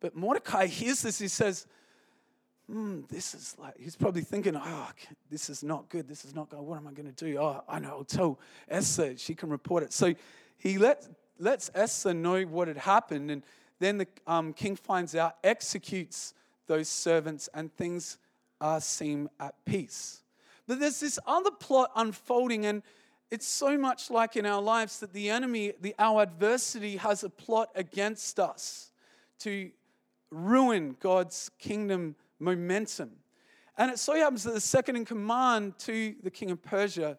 But 0.00 0.16
Mordecai 0.16 0.66
hears 0.66 1.02
this, 1.02 1.18
he 1.18 1.28
says, 1.28 1.66
hmm, 2.66 3.02
this 3.08 3.34
is 3.34 3.54
like, 3.58 3.74
he's 3.78 3.96
probably 3.96 4.22
thinking, 4.22 4.56
oh, 4.56 4.88
this 5.30 5.50
is 5.50 5.62
not 5.62 5.88
good. 5.88 6.08
This 6.08 6.24
is 6.24 6.34
not 6.34 6.48
good. 6.48 6.60
What 6.60 6.78
am 6.78 6.86
I 6.86 6.92
going 6.92 7.12
to 7.12 7.24
do? 7.24 7.38
Oh, 7.38 7.62
I 7.68 7.78
know, 7.78 7.90
I'll 7.90 8.04
tell 8.04 8.38
Esther. 8.68 9.16
She 9.16 9.34
can 9.34 9.50
report 9.50 9.82
it. 9.82 9.92
So 9.92 10.14
he 10.58 10.78
let, 10.78 11.06
lets 11.40 11.70
Esther 11.74 12.14
know 12.14 12.42
what 12.42 12.68
had 12.68 12.76
happened. 12.76 13.30
And 13.30 13.42
then 13.78 13.98
the 13.98 14.06
um, 14.26 14.52
king 14.52 14.76
finds 14.76 15.14
out, 15.14 15.36
executes 15.42 16.34
those 16.66 16.88
servants, 16.88 17.48
and 17.54 17.74
things 17.76 18.18
uh, 18.60 18.78
seem 18.78 19.28
at 19.40 19.54
peace. 19.64 20.22
But 20.68 20.78
there's 20.78 21.00
this 21.00 21.18
other 21.26 21.50
plot 21.50 21.90
unfolding, 21.96 22.66
and 22.66 22.82
it's 23.30 23.46
so 23.46 23.76
much 23.76 24.10
like 24.10 24.36
in 24.36 24.46
our 24.46 24.62
lives 24.62 25.00
that 25.00 25.12
the 25.12 25.30
enemy, 25.30 25.72
the, 25.80 25.94
our 25.98 26.22
adversity, 26.22 26.96
has 26.98 27.24
a 27.24 27.30
plot 27.30 27.70
against 27.74 28.38
us 28.38 28.92
to 29.40 29.70
ruin 30.30 30.96
God's 31.00 31.50
kingdom 31.58 32.14
momentum. 32.38 33.10
And 33.76 33.90
it 33.90 33.98
so 33.98 34.14
happens 34.14 34.44
that 34.44 34.54
the 34.54 34.60
second 34.60 34.96
in 34.96 35.04
command 35.04 35.78
to 35.80 36.14
the 36.22 36.30
king 36.30 36.50
of 36.50 36.62
Persia, 36.62 37.18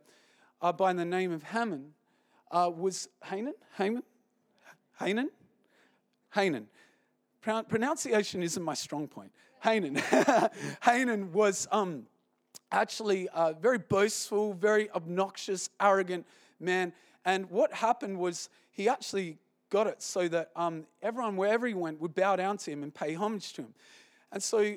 uh, 0.62 0.72
by 0.72 0.94
the 0.94 1.06
name 1.06 1.32
of 1.32 1.44
Haman, 1.44 1.94
uh, 2.52 2.70
was 2.74 3.10
Hanan? 3.24 3.56
Haman? 3.78 4.04
Hanan? 5.02 5.30
Hanan. 6.34 6.68
Pronunciation 7.42 8.44
isn't 8.44 8.62
my 8.62 8.76
strong 8.76 9.08
point. 9.08 9.32
Hanan. 9.64 10.02
Hanan 10.82 11.32
was 11.32 11.68
um, 11.72 12.04
actually 12.72 13.28
a 13.34 13.54
very 13.54 13.80
boastful, 13.80 14.54
very 14.54 14.92
obnoxious, 14.92 15.70
arrogant 15.80 16.26
man. 16.60 16.94
And 17.26 17.50
what 17.50 17.74
happened 17.74 18.18
was 18.18 18.50
he 18.72 18.88
actually 18.88 19.38
got 19.70 19.88
it 19.88 20.02
so 20.02 20.28
that 20.28 20.52
um, 20.56 20.86
everyone, 21.02 21.36
wherever 21.36 21.66
he 21.66 21.74
went, 21.74 22.00
would 22.00 22.14
bow 22.14 22.36
down 22.36 22.58
to 22.58 22.72
him 22.72 22.84
and 22.84 22.94
pay 22.94 23.14
homage 23.14 23.54
to 23.54 23.64
him. 23.64 23.74
And 24.32 24.42
so, 24.42 24.76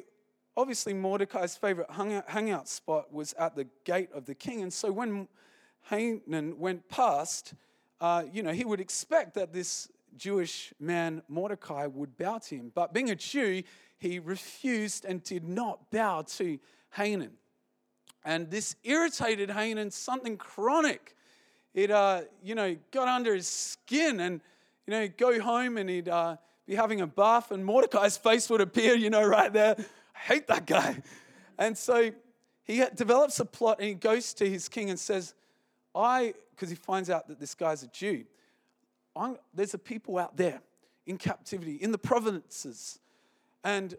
obviously, 0.57 0.95
Mordecai's 0.95 1.57
favorite 1.57 1.91
hangout, 1.91 2.29
hangout 2.29 2.69
spot 2.69 3.13
was 3.13 3.35
at 3.35 3.55
the 3.57 3.67
gate 3.85 4.11
of 4.15 4.25
the 4.25 4.35
king. 4.35 4.63
And 4.63 4.73
so, 4.73 4.91
when 4.91 5.29
Hanan 5.91 6.59
went 6.59 6.89
past, 6.89 7.55
uh, 8.01 8.25
you 8.33 8.43
know, 8.43 8.53
he 8.53 8.65
would 8.65 8.81
expect 8.81 9.35
that 9.35 9.53
this 9.53 9.89
Jewish 10.17 10.73
man, 10.79 11.23
Mordecai, 11.29 11.87
would 11.87 12.17
bow 12.17 12.39
to 12.39 12.55
him. 12.55 12.73
But 12.75 12.93
being 12.93 13.11
a 13.11 13.15
Jew, 13.15 13.63
he 13.99 14.19
refused 14.19 15.05
and 15.05 15.23
did 15.23 15.45
not 15.45 15.91
bow 15.91 16.23
to 16.37 16.59
Hanan. 16.95 17.33
And 18.25 18.51
this 18.51 18.77
irritated 18.85 19.51
Hanan, 19.51 19.91
something 19.91 20.37
chronic. 20.37 21.15
It, 21.75 21.91
uh, 21.91 22.23
you 22.43 22.55
know, 22.55 22.77
got 22.91 23.09
under 23.09 23.35
his 23.35 23.49
skin 23.49 24.21
and, 24.21 24.41
you 24.87 24.93
know, 24.93 25.09
go 25.09 25.41
home 25.41 25.77
and 25.77 25.91
he'd 25.91 26.09
uh, 26.09 26.37
be 26.67 26.75
having 26.75 27.01
a 27.01 27.07
bath 27.07 27.51
and 27.51 27.65
Mordecai's 27.65 28.17
face 28.17 28.49
would 28.49 28.61
appear, 28.61 28.95
you 28.95 29.11
know, 29.11 29.25
right 29.25 29.53
there. 29.53 29.75
I 29.79 30.19
hate 30.19 30.47
that 30.47 30.67
guy. 30.67 31.03
And 31.59 31.77
so 31.77 32.13
he 32.65 32.83
develops 32.95 33.41
a 33.41 33.45
plot 33.45 33.79
and 33.79 33.89
he 33.89 33.95
goes 33.95 34.33
to 34.35 34.49
his 34.49 34.69
king 34.69 34.91
and 34.91 34.99
says, 34.99 35.35
I, 35.95 36.35
because 36.51 36.71
he 36.71 36.77
finds 36.77 37.11
out 37.11 37.29
that 37.29 37.39
this 37.39 37.55
guy's 37.55 37.83
a 37.83 37.89
Jew, 37.89 38.25
I'm, 39.17 39.37
there's 39.55 39.75
a 39.75 39.79
people 39.79 40.19
out 40.19 40.37
there 40.37 40.61
in 41.07 41.19
captivity 41.19 41.77
in 41.77 41.93
the 41.93 41.99
provinces 41.99 42.99
and 43.65 43.97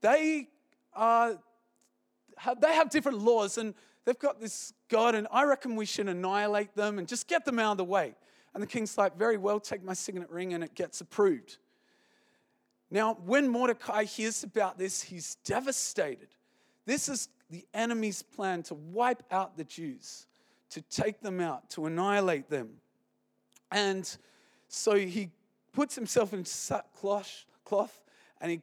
they 0.00 0.48
are 0.94 1.38
they 2.58 2.74
have 2.74 2.90
different 2.90 3.18
laws, 3.18 3.58
and 3.58 3.74
they've 4.04 4.18
got 4.18 4.40
this 4.40 4.72
God, 4.88 5.14
and 5.14 5.28
I 5.30 5.44
reckon 5.44 5.76
we 5.76 5.86
should 5.86 6.08
annihilate 6.08 6.74
them 6.74 6.98
and 6.98 7.06
just 7.06 7.28
get 7.28 7.44
them 7.44 7.58
out 7.58 7.72
of 7.72 7.76
the 7.76 7.84
way. 7.84 8.14
And 8.54 8.62
the 8.62 8.66
king's 8.66 8.98
like, 8.98 9.16
Very 9.16 9.36
well, 9.36 9.60
take 9.60 9.84
my 9.84 9.92
signet 9.92 10.30
ring, 10.30 10.54
and 10.54 10.64
it 10.64 10.74
gets 10.74 11.00
approved. 11.00 11.58
Now, 12.90 13.14
when 13.24 13.48
Mordecai 13.48 14.04
hears 14.04 14.42
about 14.42 14.76
this, 14.76 15.02
he's 15.02 15.36
devastated. 15.44 16.28
This 16.84 17.08
is 17.08 17.28
the 17.48 17.64
enemy's 17.72 18.22
plan 18.22 18.62
to 18.64 18.74
wipe 18.74 19.22
out 19.30 19.56
the 19.56 19.64
Jews, 19.64 20.26
to 20.70 20.82
take 20.82 21.20
them 21.20 21.40
out, 21.40 21.70
to 21.70 21.86
annihilate 21.86 22.50
them. 22.50 22.70
And 23.70 24.14
so 24.74 24.96
he 24.96 25.28
puts 25.72 25.94
himself 25.94 26.32
in 26.32 26.46
sackcloth 26.46 27.44
cloth, 27.64 28.02
and 28.40 28.50
he's 28.50 28.60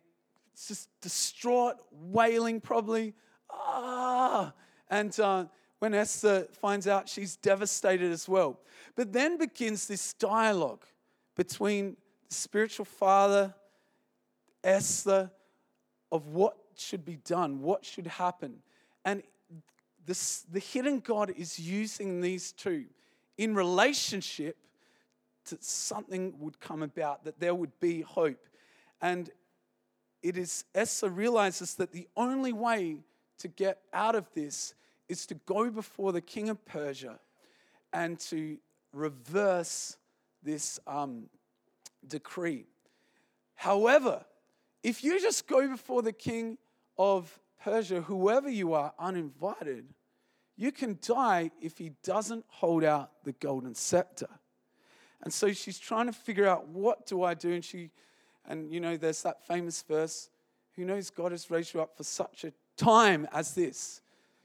just 0.67 0.89
distraught, 1.02 1.76
wailing 1.91 2.60
probably. 2.60 3.13
Ah! 3.52 4.54
And 4.89 5.17
uh, 5.19 5.45
when 5.78 5.93
Esther 5.93 6.48
finds 6.52 6.88
out, 6.88 7.08
she's 7.08 7.36
devastated 7.36 8.12
as 8.12 8.28
well. 8.28 8.60
But 8.95 9.13
then 9.13 9.38
begins 9.38 9.88
this 9.88 10.13
dialogue 10.13 10.84
between 11.36 11.95
the 12.28 12.36
spiritual 12.36 12.86
father 12.86 13.54
Esther 14.63 15.30
of 16.12 16.28
what 16.30 16.58
should 16.76 17.06
be 17.06 17.17
done, 17.17 17.62
what 17.62 17.86
should 17.86 18.08
happen. 18.08 18.63
And 19.06 19.22
this, 20.08 20.43
the 20.52 20.60
hidden 20.60 21.00
God 21.02 21.32
is 21.38 21.60
using 21.60 22.19
these 22.19 22.52
two 22.52 22.86
in 23.38 23.54
relationship 23.54 24.58
to 25.50 25.58
something 25.62 26.34
would 26.40 26.60
come 26.60 26.82
about, 26.82 27.26
that 27.26 27.40
there 27.40 27.56
would 27.56 27.80
be 27.80 28.02
hope. 28.02 28.48
And 29.02 29.30
it 30.22 30.38
is, 30.38 30.66
Esther 30.76 31.10
realizes 31.10 31.76
that 31.76 31.92
the 31.92 32.08
only 32.18 32.54
way 32.54 33.04
to 33.40 33.48
get 33.48 33.80
out 33.94 34.16
of 34.16 34.26
this 34.34 34.74
is 35.08 35.26
to 35.28 35.36
go 35.46 35.70
before 35.70 36.12
the 36.12 36.22
king 36.22 36.50
of 36.50 36.64
Persia 36.66 37.20
and 37.94 38.20
to 38.20 38.58
reverse 38.94 39.98
this 40.44 40.80
um, 40.88 41.30
decree. 42.08 42.66
However, 43.56 44.24
if 44.84 45.04
you 45.04 45.20
just 45.20 45.48
go 45.48 45.68
before 45.68 46.02
the 46.02 46.14
king 46.14 46.58
of 46.98 47.40
Persia, 47.64 48.02
whoever 48.02 48.50
you 48.50 48.74
are, 48.74 48.94
uninvited, 48.98 49.86
you 50.56 50.72
can 50.72 50.98
die 51.02 51.52
if 51.62 51.78
he 51.78 51.92
doesn't 52.04 52.46
hold 52.48 52.84
out 52.84 53.12
the 53.24 53.34
golden 53.34 53.76
scepter. 53.76 54.28
And 55.23 55.34
so 55.34 55.51
she's 55.51 55.79
trying 55.79 56.05
to 56.05 56.13
figure 56.13 56.47
out 56.47 56.67
what 56.67 57.05
do 57.05 57.23
I 57.23 57.34
do? 57.34 57.53
And 57.53 57.63
she, 57.63 57.89
and 58.47 58.71
you 58.71 58.79
know, 58.79 58.97
there's 58.97 59.21
that 59.23 59.45
famous 59.45 59.82
verse, 59.82 60.29
who 60.75 60.86
knows 60.86 61.10
God 61.10 61.32
has 61.32 61.51
raised 61.51 61.73
you 61.73 61.82
up 61.82 61.97
for 61.97 62.03
such 62.03 62.45
a 62.45 62.53
time 62.77 63.27
as 63.34 63.53
this. 63.53 64.01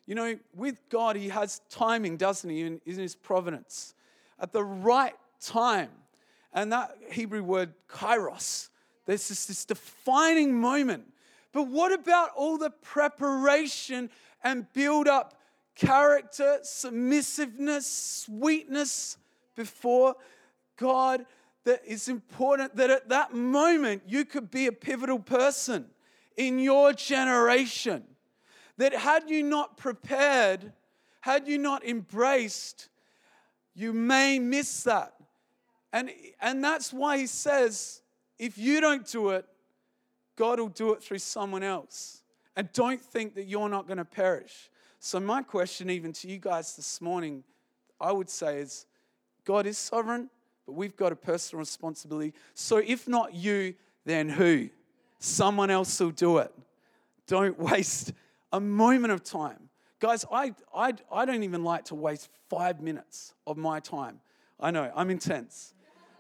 You 0.07 0.15
know, 0.15 0.39
with 0.55 0.79
God, 0.91 1.17
He 1.17 1.29
has 1.29 1.61
timing, 1.71 2.17
doesn't 2.17 2.51
He, 2.51 2.63
in, 2.63 2.81
in 2.85 2.99
His 2.99 3.15
providence. 3.15 3.95
At 4.41 4.53
the 4.53 4.65
right 4.65 5.15
time. 5.41 5.91
And 6.53 6.73
that 6.73 6.97
Hebrew 7.11 7.43
word, 7.43 7.73
kairos, 7.89 8.69
there's 9.07 9.29
this, 9.29 9.47
this 9.47 9.65
defining 9.65 10.55
moment. 10.55 11.05
But 11.53 11.69
what 11.69 11.93
about 11.93 12.31
all 12.37 12.59
the 12.59 12.71
preparation 12.71 14.11
and 14.43 14.71
build 14.73 15.09
up 15.09 15.35
character, 15.75 16.59
submissiveness, 16.63 17.87
sweetness 17.87 19.19
before 19.55 20.17
God? 20.77 21.27
That 21.65 21.83
is 21.87 22.09
important 22.09 22.77
that 22.77 22.91
at 22.91 23.09
that 23.09 23.33
moment 23.33 24.03
you 24.07 24.25
could 24.25 24.51
be 24.51 24.67
a 24.67 24.73
pivotal 24.73 25.19
person 25.19 25.87
in 26.37 26.59
your 26.59 26.93
generation. 26.93 28.05
That 28.77 28.95
had 28.95 29.31
you 29.31 29.43
not 29.43 29.77
prepared, 29.77 30.73
had 31.21 31.49
you 31.49 31.59
not 31.59 31.85
embraced, 31.85 32.89
you 33.75 33.93
may 33.93 34.39
miss 34.39 34.83
that. 34.85 35.15
And, 35.93 36.11
and 36.41 36.63
that's 36.63 36.93
why 36.93 37.19
he 37.19 37.27
says, 37.27 38.03
if 38.39 38.59
you 38.59 38.81
don't 38.81 39.07
do 39.07 39.31
it, 39.31 39.47
God 40.37 40.59
will 40.59 40.69
do 40.69 40.93
it 40.93 41.03
through 41.03 41.19
someone 41.19 41.63
else. 41.63 42.23
And 42.57 42.71
don't 42.73 43.01
think 43.01 43.35
that 43.37 43.45
you're 43.45 43.69
not 43.69 43.87
going 43.87 43.99
to 43.99 44.05
perish. 44.05 44.71
So, 44.99 45.21
my 45.21 45.43
question, 45.43 45.91
even 45.91 46.13
to 46.15 46.29
you 46.29 46.39
guys 46.39 46.77
this 46.77 47.01
morning, 47.01 47.45
I 48.01 48.11
would 48.13 48.31
say 48.31 48.59
is 48.59 48.87
God 49.45 49.67
is 49.67 49.77
sovereign, 49.77 50.31
but 50.67 50.73
we've 50.73 50.97
got 50.97 51.13
a 51.13 51.17
personal 51.17 51.61
responsibility. 51.61 52.33
So, 52.55 52.79
if 52.79 53.07
not 53.07 53.35
you, 53.35 53.75
then 54.05 54.29
who? 54.29 54.71
Someone 55.19 55.71
else 55.71 55.99
will 56.01 56.11
do 56.11 56.39
it. 56.39 56.53
Don't 57.27 57.59
waste 57.73 58.13
a 58.53 58.61
moment 58.61 59.13
of 59.13 59.23
time. 59.23 59.69
Guys, 60.01 60.25
I, 60.31 60.55
I, 60.75 60.95
I 61.11 61.25
don't 61.25 61.43
even 61.45 61.65
like 61.65 61.87
to 61.87 61.95
waste 61.95 62.29
five 62.51 62.81
minutes 62.81 63.35
of 63.47 63.57
my 63.57 63.81
time. 63.81 64.21
I 64.61 64.71
know, 64.71 64.91
I'm 64.95 65.11
intense. 65.11 65.75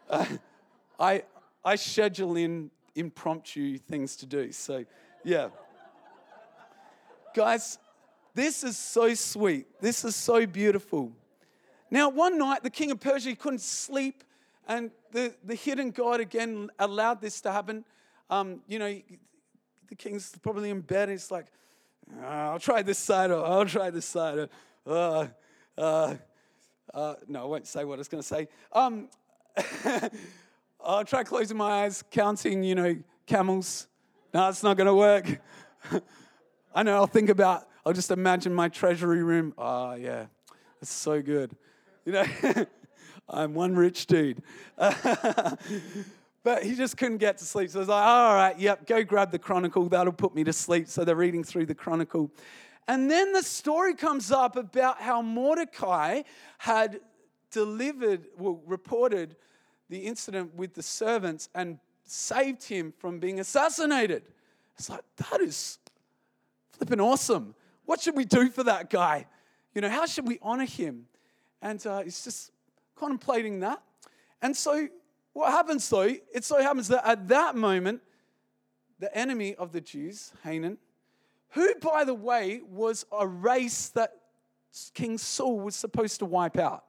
Uh, 0.08 0.24
I, 0.98 1.22
I 1.64 1.76
schedule 1.76 2.36
in 2.36 2.70
impromptu 2.94 3.78
things 3.78 4.16
to 4.16 4.26
do. 4.26 4.52
So, 4.52 4.84
yeah. 5.24 5.48
Guys, 7.34 7.78
this 8.34 8.64
is 8.64 8.76
so 8.76 9.14
sweet. 9.14 9.66
This 9.80 10.04
is 10.04 10.16
so 10.16 10.46
beautiful. 10.46 11.12
Now, 11.90 12.08
one 12.08 12.38
night, 12.38 12.62
the 12.62 12.70
king 12.70 12.90
of 12.90 13.00
Persia 13.00 13.34
couldn't 13.36 13.60
sleep, 13.60 14.24
and 14.66 14.90
the, 15.12 15.34
the 15.44 15.54
hidden 15.54 15.90
God 15.90 16.20
again 16.20 16.70
allowed 16.78 17.20
this 17.20 17.40
to 17.42 17.52
happen. 17.52 17.84
Um, 18.30 18.62
you 18.66 18.78
know, 18.78 19.00
the 19.88 19.94
king's 19.94 20.32
probably 20.42 20.70
in 20.70 20.80
bed, 20.80 21.08
he's 21.08 21.30
like, 21.30 21.46
oh, 22.20 22.26
I'll 22.26 22.58
try 22.58 22.82
this 22.82 22.98
side, 22.98 23.30
I'll 23.30 23.66
try 23.66 23.90
this 23.90 24.06
side. 24.06 24.48
Uh, 24.86 25.26
uh, 25.76 26.14
uh, 26.92 27.14
no, 27.28 27.42
I 27.42 27.46
won't 27.46 27.66
say 27.66 27.84
what 27.84 27.94
I 27.94 27.98
was 27.98 28.08
going 28.08 28.22
to 28.22 28.26
say. 28.26 28.48
Um, 28.72 29.08
I'll 30.84 31.04
try 31.04 31.24
closing 31.24 31.56
my 31.56 31.84
eyes, 31.84 32.04
counting, 32.10 32.62
you 32.62 32.74
know, 32.74 32.96
camels. 33.26 33.88
No, 34.32 34.48
it's 34.48 34.62
not 34.62 34.76
going 34.76 34.86
to 34.86 34.94
work. 34.94 35.40
I 36.74 36.82
know, 36.82 36.96
I'll 36.96 37.06
think 37.06 37.28
about, 37.28 37.68
I'll 37.86 37.92
just 37.92 38.10
imagine 38.10 38.52
my 38.52 38.68
treasury 38.68 39.22
room. 39.22 39.54
Oh, 39.56 39.94
yeah, 39.94 40.26
it's 40.82 40.92
so 40.92 41.22
good. 41.22 41.56
You 42.04 42.12
know, 42.12 42.24
I'm 43.28 43.54
one 43.54 43.74
rich 43.74 44.06
dude. 44.06 44.42
but 44.76 46.62
he 46.62 46.74
just 46.74 46.96
couldn't 46.96 47.18
get 47.18 47.38
to 47.38 47.44
sleep. 47.44 47.70
So 47.70 47.78
I 47.78 47.80
was 47.80 47.88
like, 47.88 48.04
all 48.04 48.34
right, 48.34 48.58
yep, 48.58 48.86
go 48.86 49.02
grab 49.02 49.30
the 49.30 49.38
Chronicle. 49.38 49.88
That'll 49.88 50.12
put 50.12 50.34
me 50.34 50.44
to 50.44 50.52
sleep. 50.52 50.88
So 50.88 51.04
they're 51.04 51.16
reading 51.16 51.42
through 51.42 51.66
the 51.66 51.74
Chronicle. 51.74 52.30
And 52.86 53.10
then 53.10 53.32
the 53.32 53.42
story 53.42 53.94
comes 53.94 54.30
up 54.30 54.56
about 54.56 55.00
how 55.00 55.22
Mordecai 55.22 56.22
had 56.58 57.00
delivered, 57.50 58.26
well, 58.36 58.60
reported 58.66 59.36
the 59.88 59.98
incident 60.00 60.54
with 60.54 60.74
the 60.74 60.82
servants 60.82 61.48
and 61.54 61.78
saved 62.04 62.62
him 62.64 62.92
from 62.98 63.18
being 63.18 63.40
assassinated. 63.40 64.24
It's 64.76 64.90
like, 64.90 65.02
that 65.16 65.40
is 65.40 65.78
flipping 66.72 67.00
awesome. 67.00 67.54
What 67.86 68.00
should 68.00 68.16
we 68.16 68.24
do 68.24 68.50
for 68.50 68.64
that 68.64 68.90
guy? 68.90 69.26
You 69.74 69.80
know, 69.80 69.88
how 69.88 70.06
should 70.06 70.26
we 70.26 70.38
honor 70.42 70.66
him? 70.66 71.06
And 71.62 71.84
uh, 71.86 72.02
he's 72.02 72.22
just 72.22 72.52
contemplating 72.96 73.60
that. 73.60 73.82
And 74.42 74.56
so, 74.56 74.88
what 75.32 75.50
happens 75.50 75.88
though, 75.88 76.14
it 76.32 76.44
so 76.44 76.60
happens 76.62 76.88
that 76.88 77.06
at 77.06 77.28
that 77.28 77.56
moment, 77.56 78.02
the 78.98 79.16
enemy 79.16 79.54
of 79.56 79.72
the 79.72 79.80
Jews, 79.80 80.32
Hanan, 80.44 80.78
who, 81.50 81.74
by 81.76 82.04
the 82.04 82.14
way, 82.14 82.60
was 82.68 83.06
a 83.12 83.26
race 83.26 83.88
that 83.90 84.12
King 84.92 85.18
Saul 85.18 85.60
was 85.60 85.76
supposed 85.76 86.18
to 86.18 86.24
wipe 86.24 86.58
out. 86.58 86.84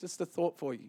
Just 0.00 0.20
a 0.20 0.26
thought 0.26 0.58
for 0.58 0.74
you. 0.74 0.88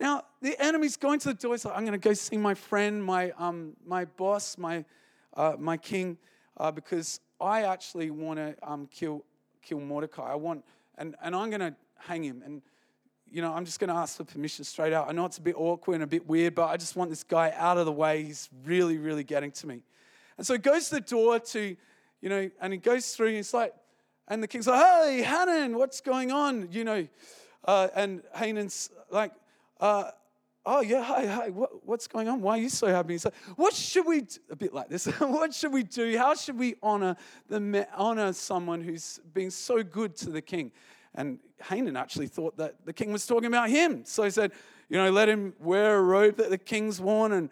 Now, 0.00 0.24
the 0.42 0.60
enemy's 0.60 0.96
going 0.96 1.18
to 1.20 1.28
the 1.28 1.34
door. 1.34 1.54
He's 1.54 1.64
like, 1.64 1.76
I'm 1.76 1.84
going 1.84 1.98
to 1.98 2.08
go 2.08 2.14
see 2.14 2.36
my 2.36 2.54
friend, 2.54 3.02
my, 3.02 3.30
um, 3.38 3.74
my 3.86 4.04
boss, 4.04 4.58
my, 4.58 4.84
uh, 5.36 5.54
my 5.58 5.76
king, 5.76 6.18
uh, 6.56 6.70
because 6.70 7.20
I 7.40 7.62
actually 7.62 8.10
want 8.10 8.38
to 8.38 8.56
um, 8.62 8.88
kill, 8.92 9.24
kill 9.62 9.80
Mordecai. 9.80 10.32
I 10.32 10.34
want, 10.34 10.64
and, 10.98 11.14
and 11.22 11.34
I'm 11.34 11.48
going 11.48 11.60
to 11.60 11.74
hang 11.98 12.22
him. 12.22 12.42
And, 12.44 12.62
you 13.34 13.42
know, 13.42 13.52
I'm 13.52 13.64
just 13.64 13.80
going 13.80 13.88
to 13.88 13.96
ask 13.96 14.16
for 14.16 14.22
permission 14.22 14.64
straight 14.64 14.92
out. 14.92 15.08
I 15.08 15.12
know 15.12 15.26
it's 15.26 15.38
a 15.38 15.42
bit 15.42 15.56
awkward 15.58 15.94
and 15.94 16.04
a 16.04 16.06
bit 16.06 16.28
weird, 16.28 16.54
but 16.54 16.68
I 16.68 16.76
just 16.76 16.94
want 16.94 17.10
this 17.10 17.24
guy 17.24 17.52
out 17.56 17.78
of 17.78 17.84
the 17.84 17.92
way. 17.92 18.22
He's 18.22 18.48
really, 18.64 18.96
really 18.96 19.24
getting 19.24 19.50
to 19.50 19.66
me. 19.66 19.82
And 20.38 20.46
so 20.46 20.54
he 20.54 20.58
goes 20.58 20.88
to 20.90 20.94
the 20.94 21.00
door 21.00 21.40
to, 21.40 21.76
you 22.20 22.28
know, 22.28 22.48
and 22.60 22.72
he 22.72 22.78
goes 22.78 23.12
through, 23.16 23.28
and 23.28 23.36
he's 23.36 23.52
like, 23.52 23.74
and 24.28 24.40
the 24.40 24.46
king's 24.46 24.68
like, 24.68 24.80
hey, 24.80 25.22
Hanan, 25.24 25.76
what's 25.76 26.00
going 26.00 26.30
on? 26.30 26.68
You 26.70 26.84
know, 26.84 27.08
uh, 27.64 27.88
and 27.96 28.22
Hanan's 28.32 28.90
like, 29.10 29.32
uh, 29.80 30.12
oh 30.64 30.80
yeah, 30.80 31.02
hi, 31.02 31.26
hi, 31.26 31.50
what, 31.50 31.84
what's 31.84 32.06
going 32.06 32.28
on? 32.28 32.40
Why 32.40 32.58
are 32.58 32.62
you 32.62 32.68
so 32.68 32.86
happy? 32.86 33.14
He's 33.14 33.24
like, 33.24 33.34
what 33.56 33.74
should 33.74 34.06
we, 34.06 34.20
do? 34.20 34.38
a 34.50 34.56
bit 34.56 34.72
like 34.72 34.88
this, 34.88 35.06
what 35.18 35.52
should 35.52 35.72
we 35.72 35.82
do? 35.82 36.16
How 36.16 36.36
should 36.36 36.56
we 36.56 36.76
honor, 36.84 37.16
the, 37.48 37.88
honor 37.96 38.32
someone 38.32 38.80
who's 38.80 39.18
being 39.32 39.50
so 39.50 39.82
good 39.82 40.14
to 40.18 40.30
the 40.30 40.40
king? 40.40 40.70
And 41.14 41.38
Hanan 41.62 41.96
actually 41.96 42.26
thought 42.26 42.56
that 42.56 42.84
the 42.84 42.92
king 42.92 43.12
was 43.12 43.26
talking 43.26 43.46
about 43.46 43.70
him. 43.70 44.04
So 44.04 44.24
he 44.24 44.30
said, 44.30 44.52
you 44.88 44.96
know, 44.96 45.10
let 45.10 45.28
him 45.28 45.54
wear 45.60 45.98
a 45.98 46.02
robe 46.02 46.36
that 46.36 46.50
the 46.50 46.58
king's 46.58 47.00
worn 47.00 47.32
and 47.32 47.50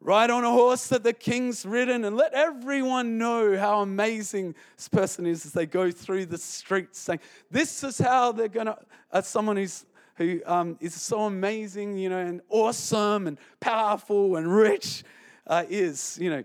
ride 0.00 0.30
on 0.30 0.44
a 0.44 0.50
horse 0.50 0.88
that 0.88 1.04
the 1.04 1.12
king's 1.12 1.64
ridden 1.64 2.04
and 2.04 2.16
let 2.16 2.32
everyone 2.34 3.18
know 3.18 3.56
how 3.56 3.82
amazing 3.82 4.54
this 4.76 4.88
person 4.88 5.26
is 5.26 5.46
as 5.46 5.52
they 5.52 5.66
go 5.66 5.90
through 5.90 6.26
the 6.26 6.38
streets 6.38 6.98
saying, 6.98 7.20
This 7.50 7.84
is 7.84 7.98
how 7.98 8.32
they're 8.32 8.48
going 8.48 8.66
to, 8.66 8.78
as 9.12 9.26
someone 9.26 9.56
who's 9.56 9.86
who 10.16 10.40
um, 10.44 10.76
is 10.80 11.00
so 11.00 11.22
amazing, 11.22 11.96
you 11.96 12.08
know, 12.08 12.18
and 12.18 12.42
awesome 12.50 13.26
and 13.26 13.38
powerful 13.60 14.36
and 14.36 14.54
rich 14.54 15.04
uh, 15.46 15.64
is, 15.68 16.18
you 16.20 16.30
know. 16.30 16.44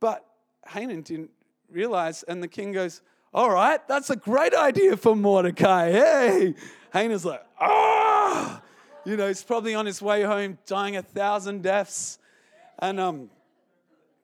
But 0.00 0.24
Haman 0.68 1.02
didn't 1.02 1.30
realize, 1.70 2.22
and 2.24 2.42
the 2.42 2.48
king 2.48 2.72
goes, 2.72 3.00
All 3.36 3.50
right, 3.50 3.86
that's 3.86 4.08
a 4.08 4.16
great 4.16 4.54
idea 4.54 4.96
for 4.96 5.14
Mordecai. 5.14 5.92
Hey. 5.92 6.54
Haman's 6.90 7.26
like, 7.26 7.44
Ah, 7.60 8.62
you 9.04 9.18
know, 9.18 9.28
he's 9.28 9.42
probably 9.42 9.74
on 9.74 9.84
his 9.84 10.00
way 10.00 10.22
home 10.22 10.56
dying 10.64 10.96
a 10.96 11.02
thousand 11.02 11.62
deaths. 11.62 12.18
And, 12.78 12.98
um, 12.98 13.28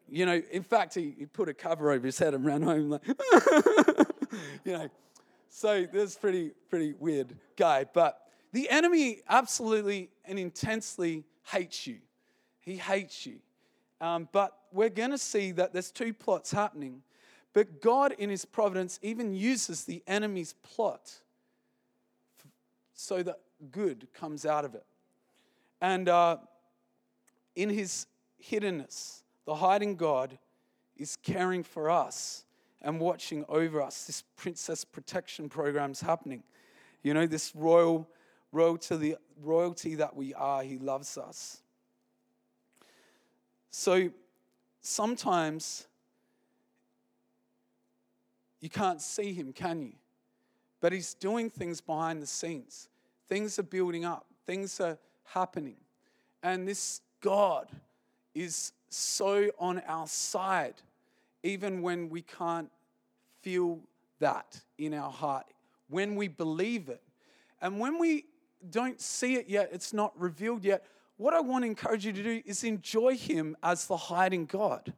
you 0.08 0.24
know, 0.24 0.40
in 0.50 0.62
fact, 0.62 0.94
he, 0.94 1.14
he 1.18 1.26
put 1.26 1.50
a 1.50 1.52
cover 1.52 1.90
over 1.90 2.06
his 2.06 2.18
head 2.18 2.32
and 2.32 2.42
ran 2.42 2.62
home 2.62 2.88
like, 2.88 3.02
you 4.64 4.72
know. 4.72 4.88
So 5.50 5.84
this 5.84 6.16
pretty, 6.16 6.52
pretty 6.70 6.94
weird 6.98 7.36
guy. 7.58 7.84
But 7.92 8.18
the 8.52 8.70
enemy 8.70 9.20
absolutely 9.28 10.08
and 10.24 10.38
intensely 10.38 11.24
hates 11.48 11.86
you. 11.86 11.98
He 12.60 12.78
hates 12.78 13.26
you. 13.26 13.40
Um, 14.00 14.26
but 14.32 14.56
we're 14.72 14.88
going 14.88 15.10
to 15.10 15.18
see 15.18 15.52
that 15.52 15.74
there's 15.74 15.90
two 15.90 16.14
plots 16.14 16.50
happening. 16.50 17.02
But 17.52 17.80
God, 17.80 18.12
in 18.18 18.30
His 18.30 18.44
providence, 18.44 18.98
even 19.02 19.34
uses 19.34 19.84
the 19.84 20.02
enemy's 20.06 20.54
plot 20.62 21.12
so 22.94 23.22
that 23.22 23.40
good 23.70 24.08
comes 24.14 24.46
out 24.46 24.64
of 24.64 24.74
it. 24.74 24.86
And 25.80 26.08
uh, 26.08 26.38
in 27.54 27.68
His 27.68 28.06
hiddenness, 28.42 29.22
the 29.44 29.56
hiding 29.56 29.96
God 29.96 30.38
is 30.96 31.16
caring 31.16 31.62
for 31.62 31.90
us 31.90 32.44
and 32.80 33.00
watching 33.00 33.44
over 33.48 33.82
us. 33.82 34.04
This 34.04 34.24
princess 34.36 34.84
protection 34.84 35.48
program 35.48 35.92
is 35.92 36.00
happening. 36.00 36.42
You 37.02 37.14
know, 37.14 37.26
this 37.26 37.52
royal 37.54 38.08
royalty, 38.52 39.14
royalty 39.42 39.94
that 39.96 40.14
we 40.14 40.34
are, 40.34 40.62
He 40.62 40.78
loves 40.78 41.18
us. 41.18 41.62
So 43.70 44.10
sometimes 44.80 45.86
you 48.62 48.70
can't 48.70 49.02
see 49.02 49.34
Him, 49.34 49.52
can 49.52 49.82
you? 49.82 49.92
But 50.80 50.92
He's 50.92 51.12
doing 51.12 51.50
things 51.50 51.82
behind 51.82 52.22
the 52.22 52.26
scenes. 52.26 52.88
Things 53.28 53.58
are 53.58 53.64
building 53.64 54.06
up, 54.06 54.24
things 54.46 54.80
are 54.80 54.96
happening. 55.24 55.76
And 56.42 56.66
this 56.66 57.02
God 57.20 57.68
is 58.34 58.72
so 58.88 59.50
on 59.58 59.82
our 59.86 60.06
side, 60.06 60.74
even 61.42 61.82
when 61.82 62.08
we 62.08 62.22
can't 62.22 62.70
feel 63.42 63.80
that 64.20 64.60
in 64.78 64.94
our 64.94 65.10
heart, 65.10 65.46
when 65.88 66.14
we 66.14 66.28
believe 66.28 66.88
it. 66.88 67.02
And 67.60 67.78
when 67.78 67.98
we 67.98 68.26
don't 68.70 69.00
see 69.00 69.34
it 69.34 69.48
yet, 69.48 69.70
it's 69.72 69.92
not 69.92 70.18
revealed 70.18 70.64
yet, 70.64 70.84
what 71.16 71.34
I 71.34 71.40
want 71.40 71.62
to 71.62 71.66
encourage 71.66 72.06
you 72.06 72.12
to 72.12 72.22
do 72.22 72.42
is 72.44 72.64
enjoy 72.64 73.16
Him 73.16 73.56
as 73.62 73.86
the 73.86 73.96
hiding 73.96 74.46
God. 74.46 74.92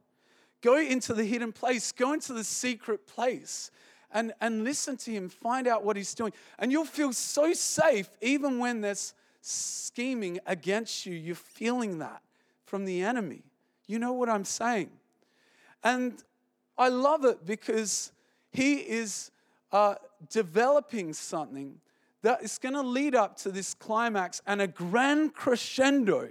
Go 0.65 0.77
into 0.77 1.13
the 1.13 1.23
hidden 1.23 1.51
place, 1.51 1.91
go 1.91 2.13
into 2.13 2.33
the 2.33 2.43
secret 2.43 3.05
place, 3.05 3.69
and, 4.11 4.33
and 4.41 4.63
listen 4.63 4.97
to 4.97 5.11
Him, 5.11 5.29
find 5.29 5.67
out 5.67 5.85
what 5.85 5.95
He's 5.95 6.15
doing. 6.15 6.33
And 6.57 6.71
you'll 6.71 6.85
feel 6.85 7.13
so 7.13 7.53
safe 7.53 8.09
even 8.19 8.57
when 8.57 8.81
there's 8.81 9.13
scheming 9.41 10.39
against 10.47 11.05
you. 11.05 11.13
You're 11.13 11.35
feeling 11.35 11.99
that 11.99 12.23
from 12.65 12.85
the 12.85 13.03
enemy. 13.03 13.43
You 13.85 13.99
know 13.99 14.13
what 14.13 14.27
I'm 14.27 14.43
saying? 14.43 14.89
And 15.83 16.23
I 16.79 16.89
love 16.89 17.25
it 17.25 17.45
because 17.45 18.11
He 18.49 18.77
is 18.77 19.29
uh, 19.71 19.95
developing 20.31 21.13
something 21.13 21.79
that 22.23 22.41
is 22.41 22.57
going 22.57 22.73
to 22.73 22.81
lead 22.81 23.13
up 23.13 23.37
to 23.41 23.51
this 23.51 23.75
climax 23.75 24.41
and 24.47 24.63
a 24.63 24.67
grand 24.67 25.35
crescendo 25.35 26.27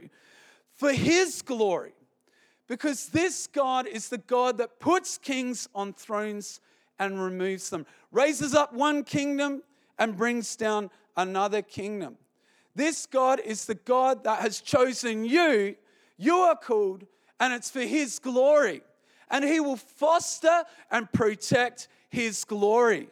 for 0.74 0.90
His 0.90 1.40
glory. 1.40 1.92
Because 2.66 3.08
this 3.08 3.46
God 3.46 3.86
is 3.86 4.08
the 4.08 4.18
God 4.18 4.58
that 4.58 4.80
puts 4.80 5.18
kings 5.18 5.68
on 5.74 5.92
thrones 5.92 6.60
and 6.98 7.22
removes 7.22 7.70
them, 7.70 7.86
raises 8.10 8.54
up 8.54 8.72
one 8.72 9.04
kingdom 9.04 9.62
and 9.98 10.16
brings 10.16 10.56
down 10.56 10.90
another 11.16 11.62
kingdom. 11.62 12.16
This 12.74 13.06
God 13.06 13.40
is 13.44 13.66
the 13.66 13.74
God 13.74 14.24
that 14.24 14.40
has 14.40 14.60
chosen 14.60 15.24
you. 15.24 15.76
You 16.16 16.36
are 16.38 16.56
called, 16.56 17.06
and 17.38 17.52
it's 17.52 17.70
for 17.70 17.80
His 17.80 18.18
glory. 18.18 18.82
And 19.30 19.44
He 19.44 19.60
will 19.60 19.76
foster 19.76 20.64
and 20.90 21.10
protect 21.12 21.88
His 22.08 22.44
glory 22.44 23.08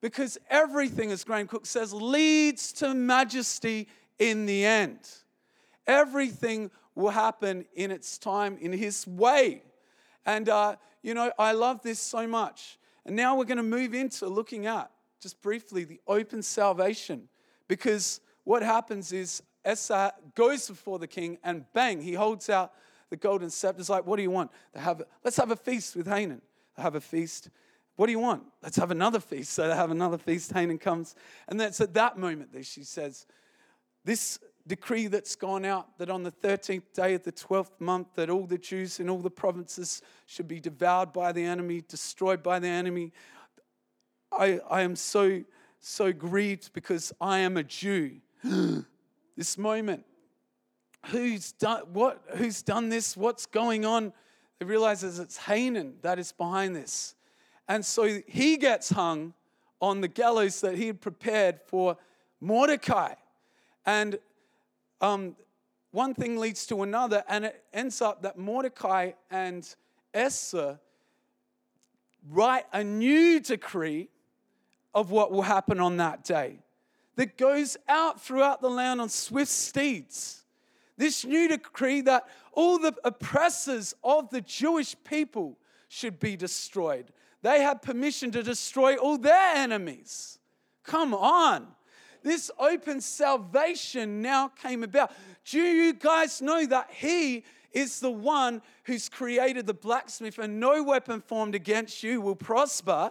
because 0.00 0.38
everything, 0.48 1.10
as 1.10 1.24
Graham 1.24 1.46
Cooke 1.46 1.66
says, 1.66 1.92
leads 1.92 2.72
to 2.74 2.94
majesty 2.94 3.86
in 4.18 4.46
the 4.46 4.64
end. 4.64 4.98
Everything 5.86 6.70
will 6.94 7.10
happen 7.10 7.64
in 7.74 7.90
its 7.90 8.18
time, 8.18 8.58
in 8.60 8.72
His 8.72 9.06
way. 9.06 9.62
And, 10.26 10.48
uh, 10.48 10.76
you 11.02 11.14
know, 11.14 11.32
I 11.38 11.52
love 11.52 11.82
this 11.82 11.98
so 11.98 12.26
much. 12.26 12.78
And 13.06 13.16
now 13.16 13.36
we're 13.36 13.44
going 13.44 13.56
to 13.56 13.62
move 13.62 13.94
into 13.94 14.28
looking 14.28 14.66
at, 14.66 14.90
just 15.20 15.40
briefly, 15.40 15.84
the 15.84 16.00
open 16.06 16.42
salvation. 16.42 17.28
Because 17.68 18.20
what 18.44 18.62
happens 18.62 19.12
is 19.12 19.42
Esther 19.64 20.10
goes 20.34 20.68
before 20.68 20.98
the 20.98 21.06
king 21.06 21.38
and 21.44 21.64
bang, 21.72 22.00
he 22.00 22.14
holds 22.14 22.50
out 22.50 22.72
the 23.10 23.16
golden 23.16 23.50
scepter. 23.50 23.80
It's 23.80 23.88
like, 23.88 24.06
what 24.06 24.16
do 24.16 24.22
you 24.22 24.30
want? 24.30 24.50
They 24.72 24.80
have, 24.80 25.02
let's 25.24 25.36
have 25.36 25.50
a 25.50 25.56
feast 25.56 25.96
with 25.96 26.06
Hanan. 26.06 26.40
They 26.76 26.82
have 26.82 26.94
a 26.94 27.00
feast. 27.00 27.50
What 27.96 28.06
do 28.06 28.12
you 28.12 28.18
want? 28.18 28.44
Let's 28.62 28.76
have 28.76 28.90
another 28.90 29.20
feast. 29.20 29.52
So 29.52 29.68
they 29.68 29.74
have 29.74 29.90
another 29.90 30.16
feast. 30.16 30.52
Hanan 30.52 30.78
comes. 30.78 31.14
And 31.48 31.60
that's 31.60 31.80
at 31.80 31.92
that 31.94 32.16
moment 32.16 32.52
that 32.52 32.64
she 32.64 32.84
says, 32.84 33.26
This 34.04 34.38
decree 34.70 35.08
that's 35.08 35.34
gone 35.34 35.64
out 35.64 35.98
that 35.98 36.08
on 36.08 36.22
the 36.22 36.30
13th 36.30 36.92
day 36.94 37.14
of 37.14 37.24
the 37.24 37.32
12th 37.32 37.80
month 37.80 38.06
that 38.14 38.30
all 38.30 38.46
the 38.46 38.56
Jews 38.56 39.00
in 39.00 39.10
all 39.10 39.18
the 39.18 39.28
provinces 39.28 40.00
should 40.26 40.46
be 40.46 40.60
devoured 40.60 41.12
by 41.12 41.32
the 41.32 41.42
enemy, 41.42 41.82
destroyed 41.88 42.40
by 42.40 42.60
the 42.60 42.68
enemy. 42.68 43.12
I, 44.30 44.60
I 44.70 44.82
am 44.82 44.94
so, 44.94 45.42
so 45.80 46.12
grieved 46.12 46.72
because 46.72 47.12
I 47.20 47.38
am 47.38 47.56
a 47.56 47.64
Jew. 47.64 48.20
this 49.36 49.58
moment, 49.58 50.04
who's 51.06 51.50
done 51.50 51.82
what? 51.92 52.22
Who's 52.36 52.62
done 52.62 52.90
this? 52.90 53.16
What's 53.16 53.46
going 53.46 53.84
on? 53.84 54.12
They 54.60 54.66
realizes 54.66 55.18
it's 55.18 55.36
Hanan 55.36 55.94
that 56.02 56.20
is 56.20 56.30
behind 56.30 56.76
this. 56.76 57.16
And 57.66 57.84
so 57.84 58.20
he 58.28 58.56
gets 58.56 58.90
hung 58.90 59.34
on 59.80 60.00
the 60.00 60.08
gallows 60.08 60.60
that 60.60 60.76
he 60.76 60.86
had 60.86 61.00
prepared 61.00 61.60
for 61.66 61.96
Mordecai. 62.40 63.14
And 63.84 64.20
um, 65.00 65.36
one 65.92 66.14
thing 66.14 66.36
leads 66.36 66.66
to 66.66 66.82
another, 66.82 67.24
and 67.28 67.44
it 67.44 67.64
ends 67.72 68.00
up 68.00 68.22
that 68.22 68.38
Mordecai 68.38 69.12
and 69.30 69.68
Esther 70.14 70.78
write 72.28 72.66
a 72.72 72.84
new 72.84 73.40
decree 73.40 74.08
of 74.94 75.10
what 75.10 75.32
will 75.32 75.42
happen 75.42 75.80
on 75.80 75.96
that 75.96 76.24
day 76.24 76.58
that 77.16 77.36
goes 77.36 77.76
out 77.88 78.20
throughout 78.20 78.60
the 78.60 78.70
land 78.70 79.00
on 79.00 79.08
swift 79.08 79.50
steeds. 79.50 80.44
This 80.96 81.24
new 81.24 81.48
decree 81.48 82.02
that 82.02 82.26
all 82.52 82.78
the 82.78 82.94
oppressors 83.04 83.94
of 84.04 84.30
the 84.30 84.40
Jewish 84.40 84.94
people 85.04 85.58
should 85.88 86.20
be 86.20 86.36
destroyed. 86.36 87.12
They 87.42 87.62
had 87.62 87.82
permission 87.82 88.30
to 88.32 88.42
destroy 88.42 88.96
all 88.96 89.16
their 89.16 89.56
enemies. 89.56 90.38
Come 90.82 91.14
on. 91.14 91.68
This 92.22 92.50
open 92.58 93.00
salvation 93.00 94.22
now 94.22 94.48
came 94.48 94.82
about. 94.82 95.12
Do 95.44 95.60
you 95.60 95.92
guys 95.92 96.42
know 96.42 96.66
that 96.66 96.90
He 96.92 97.44
is 97.72 98.00
the 98.00 98.10
one 98.10 98.62
who's 98.84 99.08
created 99.08 99.66
the 99.66 99.74
blacksmith, 99.74 100.38
and 100.38 100.60
no 100.60 100.82
weapon 100.82 101.20
formed 101.20 101.54
against 101.54 102.02
you 102.02 102.20
will 102.20 102.36
prosper? 102.36 103.10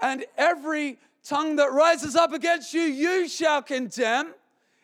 And 0.00 0.24
every 0.36 0.98
tongue 1.24 1.56
that 1.56 1.72
rises 1.72 2.16
up 2.16 2.32
against 2.32 2.72
you, 2.72 2.82
you 2.82 3.28
shall 3.28 3.62
condemn. 3.62 4.34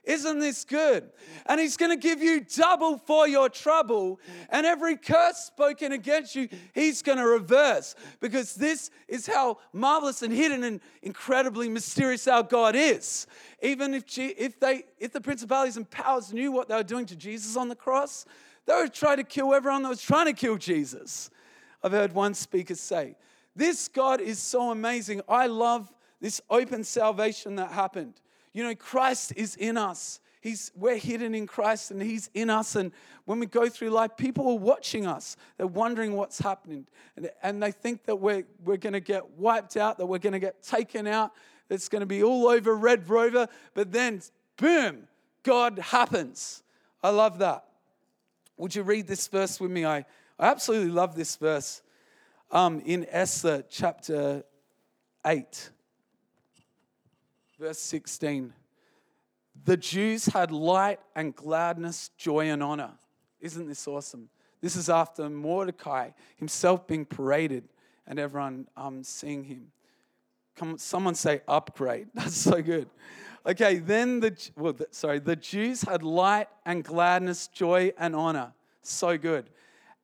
Isn't 0.06 0.38
this 0.38 0.64
good? 0.64 1.10
And 1.46 1.60
he's 1.60 1.76
going 1.76 1.90
to 1.90 1.96
give 1.96 2.22
you 2.22 2.40
double 2.40 2.96
for 2.96 3.26
your 3.26 3.48
trouble. 3.48 4.20
And 4.50 4.64
every 4.64 4.96
curse 4.96 5.38
spoken 5.38 5.90
against 5.90 6.36
you, 6.36 6.48
he's 6.74 7.02
going 7.02 7.18
to 7.18 7.26
reverse. 7.26 7.96
Because 8.20 8.54
this 8.54 8.90
is 9.08 9.26
how 9.26 9.58
marvelous 9.72 10.22
and 10.22 10.32
hidden 10.32 10.62
and 10.62 10.80
incredibly 11.02 11.68
mysterious 11.68 12.28
our 12.28 12.44
God 12.44 12.76
is. 12.76 13.26
Even 13.60 13.94
if, 13.94 14.04
if, 14.16 14.60
they, 14.60 14.84
if 15.00 15.12
the 15.12 15.20
principalities 15.20 15.76
and 15.76 15.90
powers 15.90 16.32
knew 16.32 16.52
what 16.52 16.68
they 16.68 16.76
were 16.76 16.84
doing 16.84 17.06
to 17.06 17.16
Jesus 17.16 17.56
on 17.56 17.68
the 17.68 17.74
cross, 17.74 18.26
they 18.66 18.74
would 18.74 18.94
try 18.94 19.16
to 19.16 19.24
kill 19.24 19.52
everyone 19.54 19.82
that 19.82 19.88
was 19.88 20.02
trying 20.02 20.26
to 20.26 20.32
kill 20.32 20.56
Jesus. 20.56 21.30
I've 21.82 21.92
heard 21.92 22.12
one 22.12 22.34
speaker 22.34 22.76
say, 22.76 23.16
This 23.56 23.88
God 23.88 24.20
is 24.20 24.38
so 24.38 24.70
amazing. 24.70 25.22
I 25.28 25.48
love 25.48 25.92
this 26.20 26.40
open 26.48 26.84
salvation 26.84 27.56
that 27.56 27.72
happened. 27.72 28.20
You 28.56 28.62
know, 28.62 28.74
Christ 28.74 29.34
is 29.36 29.54
in 29.54 29.76
us. 29.76 30.18
He's, 30.40 30.72
we're 30.74 30.96
hidden 30.96 31.34
in 31.34 31.46
Christ 31.46 31.90
and 31.90 32.00
He's 32.00 32.30
in 32.32 32.48
us. 32.48 32.74
And 32.74 32.90
when 33.26 33.38
we 33.38 33.44
go 33.44 33.68
through 33.68 33.90
life, 33.90 34.12
people 34.16 34.48
are 34.48 34.58
watching 34.58 35.06
us. 35.06 35.36
They're 35.58 35.66
wondering 35.66 36.14
what's 36.14 36.38
happening. 36.38 36.86
And, 37.18 37.28
and 37.42 37.62
they 37.62 37.70
think 37.70 38.06
that 38.06 38.16
we're, 38.16 38.44
we're 38.64 38.78
going 38.78 38.94
to 38.94 39.00
get 39.00 39.32
wiped 39.32 39.76
out, 39.76 39.98
that 39.98 40.06
we're 40.06 40.20
going 40.20 40.32
to 40.32 40.38
get 40.38 40.62
taken 40.62 41.06
out. 41.06 41.32
It's 41.68 41.90
going 41.90 42.00
to 42.00 42.06
be 42.06 42.22
all 42.22 42.48
over 42.48 42.74
Red 42.74 43.10
Rover. 43.10 43.46
But 43.74 43.92
then, 43.92 44.22
boom, 44.56 45.06
God 45.42 45.78
happens. 45.78 46.62
I 47.02 47.10
love 47.10 47.40
that. 47.40 47.62
Would 48.56 48.74
you 48.74 48.84
read 48.84 49.06
this 49.06 49.28
verse 49.28 49.60
with 49.60 49.70
me? 49.70 49.84
I, 49.84 49.98
I 50.38 50.46
absolutely 50.46 50.92
love 50.92 51.14
this 51.14 51.36
verse 51.36 51.82
um, 52.50 52.80
in 52.86 53.06
Esther 53.10 53.64
chapter 53.68 54.44
8, 55.26 55.72
verse 57.58 57.78
16 57.78 58.52
the 59.64 59.76
Jews 59.76 60.26
had 60.26 60.52
light 60.52 61.00
and 61.14 61.34
gladness, 61.34 62.10
joy 62.16 62.50
and 62.50 62.62
honor. 62.62 62.92
Isn't 63.40 63.66
this 63.66 63.86
awesome? 63.88 64.28
This 64.60 64.76
is 64.76 64.88
after 64.88 65.28
Mordecai 65.28 66.10
himself 66.36 66.86
being 66.86 67.04
paraded 67.04 67.64
and 68.06 68.18
everyone 68.18 68.68
um, 68.76 69.02
seeing 69.02 69.44
him. 69.44 69.68
Come, 70.56 70.78
someone 70.78 71.14
say 71.14 71.42
upgrade. 71.46 72.08
That's 72.14 72.36
so 72.36 72.62
good. 72.62 72.88
Okay, 73.44 73.78
then 73.78 74.20
the 74.20 74.50
well, 74.56 74.72
the, 74.72 74.88
sorry, 74.90 75.20
the 75.20 75.36
Jews 75.36 75.82
had 75.82 76.02
light 76.02 76.48
and 76.64 76.82
gladness, 76.82 77.46
joy 77.48 77.92
and 77.98 78.16
honor. 78.16 78.52
So 78.82 79.16
good. 79.16 79.50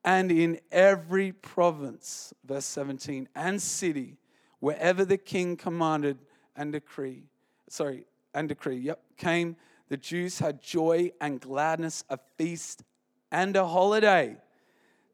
And 0.05 0.31
in 0.31 0.61
every 0.71 1.33
province, 1.33 2.35
verse 2.45 2.65
17, 2.67 3.29
and 3.35 3.61
city, 3.63 4.17
wherever 4.61 5.05
the 5.05 5.19
king 5.19 5.57
commanded 5.57 6.19
and 6.57 6.73
decree, 6.73 7.25
sorry, 7.73 8.05
and 8.35 8.51
decree, 8.51 8.77
yep, 8.77 9.01
came, 9.17 9.57
the 9.89 9.97
Jews 9.97 10.39
had 10.39 10.63
joy 10.63 11.11
and 11.23 11.41
gladness, 11.41 12.05
a 12.11 12.19
feast 12.37 12.83
and 13.31 13.57
a 13.57 13.67
holiday. 13.67 14.37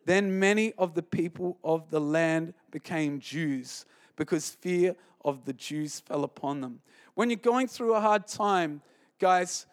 Then 0.06 0.40
many 0.40 0.72
of 0.72 0.94
the 0.94 1.02
people 1.02 1.58
of 1.62 1.90
the 1.90 2.00
land 2.00 2.54
became 2.72 3.20
Jews 3.20 3.84
because 4.16 4.50
fear 4.50 4.96
of 5.24 5.44
the 5.44 5.52
Jews 5.52 6.00
fell 6.00 6.24
upon 6.24 6.60
them. 6.60 6.80
When 7.14 7.30
you're 7.30 7.36
going 7.36 7.68
through 7.68 7.94
a 7.94 8.00
hard 8.00 8.26
time, 8.26 8.82
guys, 9.20 9.66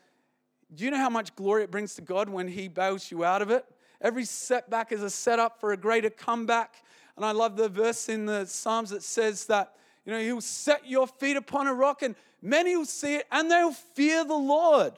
do 0.74 0.84
you 0.84 0.92
know 0.92 0.98
how 0.98 1.10
much 1.10 1.36
glory 1.36 1.64
it 1.64 1.72
brings 1.72 1.96
to 1.96 2.04
God 2.04 2.30
when 2.30 2.48
He 2.48 2.68
bails 2.68 3.10
you 3.10 3.24
out 3.24 3.42
of 3.42 3.50
it? 3.50 3.66
Every 4.00 4.26
setback 4.26 4.92
is 4.92 5.02
a 5.02 5.10
setup 5.10 5.60
for 5.60 5.72
a 5.72 5.78
greater 5.78 6.12
comeback. 6.12 6.84
And 7.16 7.26
I 7.26 7.32
love 7.32 7.56
the 7.56 7.70
verse 7.70 8.10
in 8.10 8.28
the 8.28 8.46
Psalms 8.46 8.92
that 8.92 9.02
says 9.02 9.46
that, 9.46 9.74
you 10.06 10.14
know, 10.14 10.20
He'll 10.20 10.42
set 10.42 10.88
your 10.88 11.08
feet 11.08 11.38
upon 11.38 11.68
a 11.68 11.74
rock 11.74 12.02
and 12.02 12.16
Many 12.46 12.78
will 12.78 12.86
see 12.86 13.16
it 13.16 13.28
and 13.32 13.50
they'll 13.50 13.72
fear 13.72 14.24
the 14.24 14.36
Lord. 14.36 14.94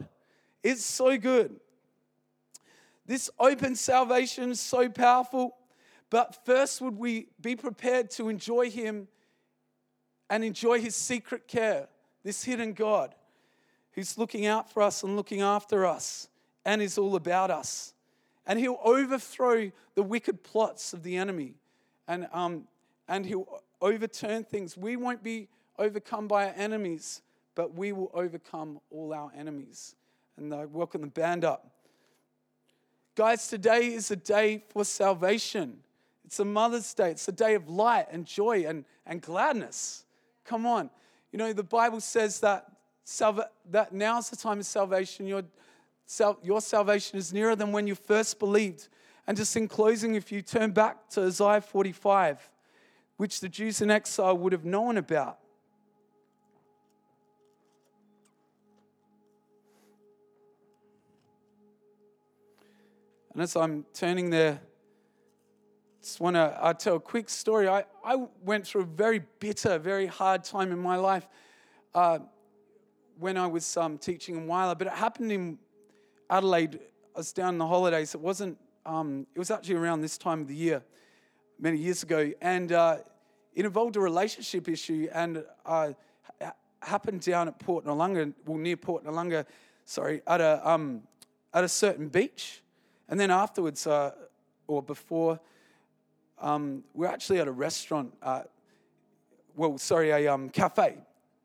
It's 0.63 0.83
so 0.83 1.17
good. 1.17 1.61
This 3.05 3.29
open 3.39 3.73
salvation 3.77 4.51
is 4.51 4.59
so 4.59 4.89
powerful. 4.89 5.55
But 6.09 6.45
first, 6.45 6.81
would 6.81 6.97
we 6.97 7.27
be 7.39 7.55
prepared 7.55 8.11
to 8.11 8.27
enjoy 8.27 8.69
Him 8.69 9.07
and 10.29 10.43
enjoy 10.43 10.81
His 10.81 10.93
secret 10.93 11.47
care, 11.47 11.87
this 12.25 12.43
hidden 12.43 12.73
God 12.73 13.15
who's 13.91 14.17
looking 14.17 14.45
out 14.45 14.69
for 14.73 14.83
us 14.83 15.03
and 15.03 15.15
looking 15.15 15.39
after 15.39 15.85
us 15.85 16.27
and 16.65 16.81
is 16.81 16.97
all 16.97 17.15
about 17.15 17.49
us. 17.49 17.93
And 18.45 18.59
He'll 18.59 18.81
overthrow 18.83 19.71
the 19.95 20.03
wicked 20.03 20.43
plots 20.43 20.91
of 20.91 21.03
the 21.03 21.15
enemy 21.15 21.53
and, 22.09 22.27
um, 22.33 22.67
and 23.07 23.25
He'll 23.25 23.61
overturn 23.81 24.43
things. 24.43 24.77
We 24.77 24.95
won't 24.95 25.23
be 25.23 25.47
overcome 25.77 26.27
by 26.27 26.47
our 26.47 26.53
enemies, 26.55 27.21
but 27.55 27.73
we 27.73 27.91
will 27.91 28.11
overcome 28.13 28.79
all 28.89 29.13
our 29.13 29.31
enemies. 29.35 29.95
And 30.37 30.53
I 30.53 30.65
welcome 30.65 31.01
the 31.01 31.07
band 31.07 31.45
up. 31.45 31.71
Guys, 33.15 33.47
today 33.47 33.93
is 33.93 34.11
a 34.11 34.15
day 34.15 34.63
for 34.69 34.85
salvation. 34.85 35.79
It's 36.23 36.39
a 36.39 36.45
Mother's 36.45 36.93
Day. 36.93 37.11
It's 37.11 37.27
a 37.27 37.31
day 37.31 37.55
of 37.55 37.67
light 37.67 38.07
and 38.11 38.25
joy 38.25 38.65
and, 38.67 38.85
and 39.05 39.21
gladness. 39.21 40.05
Come 40.45 40.65
on. 40.65 40.89
You 41.31 41.39
know, 41.39 41.53
the 41.53 41.63
Bible 41.63 41.99
says 41.99 42.39
that, 42.41 42.69
salva- 43.03 43.49
that 43.71 43.93
now's 43.93 44.29
the 44.29 44.35
time 44.35 44.59
of 44.59 44.65
salvation. 44.65 45.25
Your, 45.25 45.43
sal- 46.05 46.37
your 46.43 46.61
salvation 46.61 47.17
is 47.17 47.33
nearer 47.33 47.55
than 47.55 47.71
when 47.71 47.87
you 47.87 47.95
first 47.95 48.39
believed. 48.39 48.87
And 49.25 49.35
just 49.35 49.55
in 49.57 49.67
closing, 49.67 50.15
if 50.15 50.31
you 50.31 50.41
turn 50.41 50.71
back 50.71 51.09
to 51.11 51.25
Isaiah 51.25 51.61
45, 51.61 52.49
which 53.17 53.39
the 53.41 53.49
Jews 53.49 53.81
in 53.81 53.91
exile 53.91 54.37
would 54.37 54.53
have 54.53 54.65
known 54.65 54.97
about, 54.97 55.39
And 63.37 63.43
as 63.43 63.55
I'm 63.55 63.85
turning 63.93 64.31
there, 64.31 64.59
just 66.01 66.19
want 66.19 66.37
to 66.37 66.39
uh, 66.39 66.73
tell 66.73 66.95
a 66.95 66.99
quick 66.99 67.29
story. 67.29 67.67
I, 67.67 67.85
I 68.03 68.25
went 68.43 68.65
through 68.65 68.81
a 68.81 68.85
very 68.85 69.21
bitter, 69.39 69.77
very 69.77 70.07
hard 70.07 70.43
time 70.43 70.71
in 70.71 70.79
my 70.79 70.95
life 70.95 71.29
uh, 71.93 72.17
when 73.19 73.37
I 73.37 73.45
was 73.45 73.77
um, 73.77 73.99
teaching 73.99 74.37
in 74.37 74.47
Whyalla, 74.47 74.75
but 74.75 74.87
it 74.87 74.93
happened 74.93 75.31
in 75.31 75.59
Adelaide. 76.31 76.79
I 77.15 77.19
was 77.19 77.31
down 77.31 77.49
in 77.49 77.57
the 77.59 77.67
holidays. 77.67 78.15
It 78.15 78.21
wasn't, 78.21 78.57
um, 78.87 79.27
it 79.35 79.37
was 79.37 79.51
actually 79.51 79.75
around 79.75 80.01
this 80.01 80.17
time 80.17 80.41
of 80.41 80.47
the 80.47 80.55
year, 80.55 80.81
many 81.59 81.77
years 81.77 82.03
ago. 82.03 82.31
And 82.41 82.71
uh, 82.71 82.97
it 83.53 83.65
involved 83.65 83.95
a 83.95 83.99
relationship 83.99 84.69
issue 84.69 85.07
and 85.13 85.43
uh, 85.65 85.93
happened 86.81 87.21
down 87.21 87.47
at 87.47 87.59
Port 87.59 87.85
Noarlunga, 87.85 88.33
well, 88.45 88.57
near 88.57 88.77
Port 88.77 89.05
Noarlunga, 89.05 89.45
sorry, 89.85 90.21
at 90.27 90.41
a, 90.41 90.67
um, 90.67 91.01
at 91.53 91.63
a 91.63 91.69
certain 91.69 92.07
beach. 92.07 92.61
And 93.09 93.19
then 93.19 93.31
afterwards, 93.31 93.87
uh, 93.87 94.11
or 94.67 94.81
before, 94.81 95.39
um, 96.39 96.83
we're 96.93 97.07
actually 97.07 97.39
at 97.39 97.47
a 97.47 97.51
restaurant, 97.51 98.13
uh, 98.21 98.43
well, 99.55 99.77
sorry, 99.77 100.11
a 100.11 100.31
um, 100.31 100.49
cafe 100.49 100.97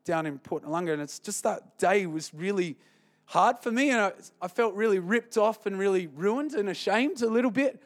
down 0.05 0.25
in 0.25 0.37
Port 0.39 0.63
Noarlunga. 0.63 0.93
And 0.93 1.01
it's 1.01 1.19
just 1.19 1.43
that 1.43 1.77
day 1.77 2.05
was 2.05 2.33
really 2.33 2.77
hard 3.25 3.59
for 3.59 3.71
me. 3.71 3.89
And 3.89 3.99
I, 3.99 4.11
I 4.41 4.47
felt 4.47 4.75
really 4.75 4.99
ripped 4.99 5.37
off 5.37 5.65
and 5.65 5.79
really 5.79 6.07
ruined 6.07 6.53
and 6.53 6.69
ashamed 6.69 7.21
a 7.21 7.27
little 7.27 7.51
bit 7.51 7.81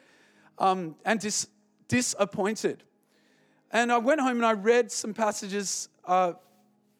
um, 0.58 0.96
and 1.04 1.20
dis- 1.20 1.48
disappointed. 1.88 2.84
And 3.70 3.92
I 3.92 3.98
went 3.98 4.20
home 4.20 4.36
and 4.36 4.46
I 4.46 4.52
read 4.52 4.90
some 4.90 5.12
passages, 5.12 5.88
uh, 6.06 6.32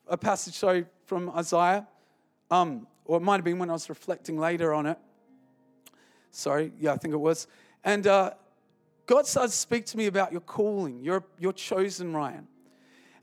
a 0.07 0.17
passage, 0.17 0.55
sorry, 0.55 0.87
from 1.07 1.31
Isaiah, 1.31 1.87
um, 2.51 2.87
or 3.05 3.19
it 3.19 3.21
might 3.21 3.37
have 3.37 3.45
been 3.45 3.59
when 3.59 3.71
I 3.71 3.75
was 3.75 3.89
reflecting 3.89 4.39
later 4.39 4.75
on 4.75 4.87
it. 4.87 4.99
Sorry, 6.31 6.73
yeah, 6.79 6.93
I 6.93 6.97
think 6.97 7.15
it 7.15 7.19
was. 7.19 7.47
And 7.85 8.07
uh, 8.07 8.33
God 9.07 9.27
started 9.27 9.51
to 9.51 9.57
speak 9.57 9.87
to 9.87 9.97
me 9.97 10.07
about 10.07 10.33
your 10.33 10.43
calling. 10.43 11.03
You're, 11.03 11.25
you're 11.39 11.53
chosen, 11.53 12.13
Ryan. 12.13 12.47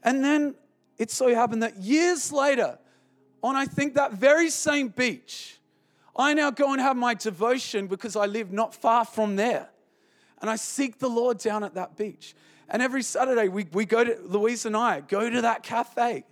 And 0.01 0.23
then 0.23 0.56
it 0.97 1.12
so 1.12 1.34
happened 1.34 1.62
that 1.62 1.78
years 1.78 2.32
later, 2.32 2.80
on 3.43 3.56
I 3.56 3.65
think 3.65 3.93
that 3.93 4.13
very 4.13 4.49
same 4.49 4.88
beach, 4.88 5.60
I 6.15 6.34
now 6.34 6.49
go 6.49 6.71
and 6.71 6.82
have 6.82 6.97
my 6.97 7.13
devotion 7.13 7.86
because 7.88 8.15
I 8.15 8.25
live 8.25 8.51
not 8.51 8.73
far 8.73 9.06
from 9.06 9.36
there. 9.36 9.69
And 10.45 10.49
I 10.51 10.58
seek 10.58 10.99
the 10.99 11.10
Lord 11.10 11.39
down 11.39 11.63
at 11.63 11.73
that 11.73 11.97
beach. 11.97 12.36
And 12.69 12.79
every 12.79 13.01
Saturday, 13.01 13.47
we, 13.47 13.65
we 13.71 13.84
go 13.84 14.03
to, 14.03 14.15
Louise 14.21 14.67
and 14.67 14.77
I 14.77 15.01
go 15.01 15.27
to 15.27 15.41
that 15.41 15.63
cafe. 15.63 16.23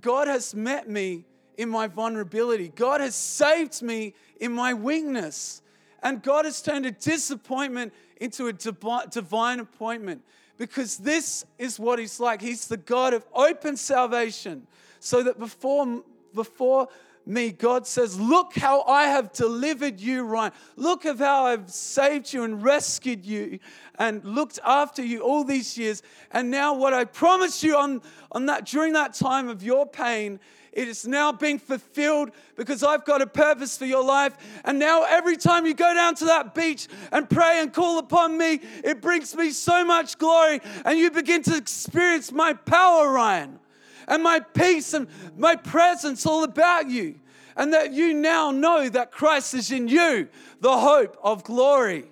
God 0.00 0.28
has 0.28 0.54
met 0.54 0.88
me 0.88 1.24
in 1.56 1.68
my 1.68 1.88
vulnerability, 1.88 2.68
God 2.68 3.00
has 3.00 3.16
saved 3.16 3.82
me 3.82 4.14
in 4.38 4.52
my 4.52 4.74
weakness. 4.74 5.60
And 6.04 6.22
God 6.22 6.44
has 6.44 6.62
turned 6.62 6.86
a 6.86 6.92
disappointment 6.92 7.92
into 8.20 8.46
a 8.46 8.52
divine 8.52 9.58
appointment 9.58 10.22
because 10.56 10.96
this 10.98 11.44
is 11.58 11.80
what 11.80 11.98
He's 11.98 12.20
like. 12.20 12.40
He's 12.40 12.68
the 12.68 12.76
God 12.76 13.12
of 13.12 13.26
open 13.34 13.76
salvation. 13.76 14.68
So 15.00 15.24
that 15.24 15.40
before, 15.40 16.04
before 16.32 16.86
me, 17.28 17.52
God 17.52 17.86
says, 17.86 18.18
Look 18.18 18.54
how 18.54 18.82
I 18.82 19.04
have 19.04 19.32
delivered 19.32 20.00
you, 20.00 20.24
Ryan. 20.24 20.52
Look 20.76 21.04
of 21.04 21.18
how 21.18 21.46
I've 21.46 21.70
saved 21.70 22.32
you 22.32 22.42
and 22.44 22.62
rescued 22.62 23.24
you 23.24 23.58
and 23.98 24.24
looked 24.24 24.58
after 24.64 25.04
you 25.04 25.20
all 25.20 25.44
these 25.44 25.76
years. 25.76 26.02
And 26.32 26.50
now, 26.50 26.74
what 26.74 26.94
I 26.94 27.04
promised 27.04 27.62
you 27.62 27.76
on, 27.76 28.02
on 28.32 28.46
that 28.46 28.66
during 28.66 28.94
that 28.94 29.14
time 29.14 29.48
of 29.48 29.62
your 29.62 29.86
pain 29.86 30.40
it 30.78 30.86
is 30.86 31.08
now 31.08 31.32
being 31.32 31.58
fulfilled 31.58 32.30
because 32.54 32.84
I've 32.84 33.04
got 33.04 33.20
a 33.20 33.26
purpose 33.26 33.76
for 33.76 33.84
your 33.84 34.04
life. 34.04 34.36
And 34.64 34.78
now, 34.78 35.04
every 35.08 35.36
time 35.36 35.66
you 35.66 35.74
go 35.74 35.92
down 35.92 36.14
to 36.16 36.26
that 36.26 36.54
beach 36.54 36.86
and 37.10 37.28
pray 37.28 37.60
and 37.60 37.72
call 37.72 37.98
upon 37.98 38.38
me, 38.38 38.60
it 38.84 39.00
brings 39.00 39.34
me 39.34 39.50
so 39.50 39.84
much 39.84 40.18
glory. 40.18 40.60
And 40.84 40.96
you 40.96 41.10
begin 41.10 41.42
to 41.44 41.56
experience 41.56 42.30
my 42.30 42.52
power, 42.52 43.10
Ryan, 43.10 43.58
and 44.08 44.22
my 44.22 44.40
peace 44.40 44.94
and 44.94 45.06
my 45.36 45.54
presence 45.54 46.26
all 46.26 46.42
about 46.42 46.90
you. 46.90 47.20
And 47.56 47.72
that 47.74 47.92
you 47.92 48.14
now 48.14 48.50
know 48.50 48.88
that 48.88 49.10
Christ 49.10 49.54
is 49.54 49.70
in 49.72 49.88
you, 49.88 50.28
the 50.60 50.78
hope 50.78 51.16
of 51.22 51.44
glory. 51.44 52.04